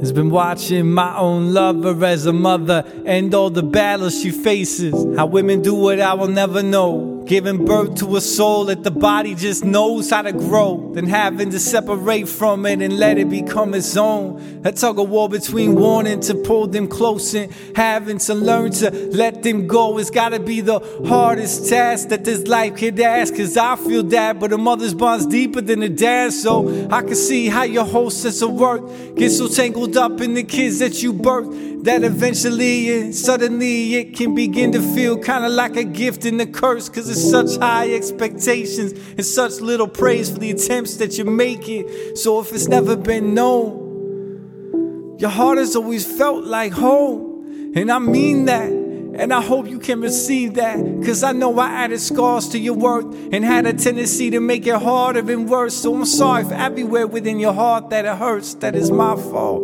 [0.00, 4.92] has been watching my own lover as a mother and all the battles she faces.
[5.16, 7.15] How women do what I will never know.
[7.26, 10.92] Giving birth to a soul that the body just knows how to grow.
[10.94, 14.60] Then having to separate from it and let it become its own.
[14.64, 18.90] A tug of war between wanting to pull them close and having to learn to
[19.10, 19.98] let them go.
[19.98, 20.78] It's gotta be the
[21.08, 23.34] hardest task that this life could ask.
[23.34, 26.32] Cause I feel that, but a mother's bond's deeper than a dad.
[26.32, 30.34] So I can see how your whole sense of worth gets so tangled up in
[30.34, 31.48] the kids that you birth
[31.86, 36.40] that eventually and suddenly it can begin to feel kind of like a gift and
[36.40, 41.16] a curse because it's such high expectations and such little praise for the attempts that
[41.16, 46.72] you make it so if it's never been known your heart has always felt like
[46.72, 48.70] home and i mean that
[49.18, 50.76] and I hope you can receive that.
[51.02, 54.66] Cause I know I added scars to your worth and had a tendency to make
[54.66, 55.74] it harder and worse.
[55.74, 58.52] So I'm sorry for everywhere within your heart that it hurts.
[58.56, 59.62] That is my fault.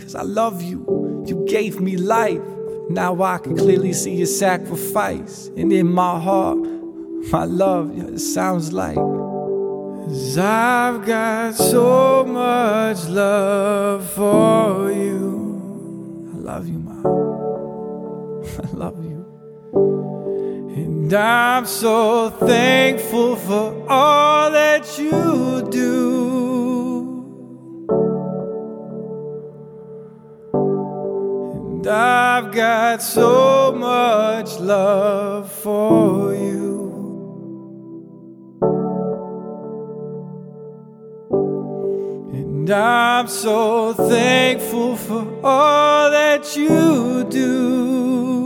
[0.00, 1.24] Cause I love you.
[1.26, 2.40] You gave me life.
[2.90, 5.48] Now I can clearly see your sacrifice.
[5.56, 6.58] And in my heart,
[7.30, 8.96] my love, it sounds like.
[10.38, 16.30] I've got so much love for you.
[16.32, 17.04] I love you, Mom.
[18.64, 19.26] I love you.
[20.74, 26.47] And I'm so thankful for all that you do.
[31.88, 36.58] I've got so much love for you.
[42.32, 48.37] And I'm so thankful for all that you do.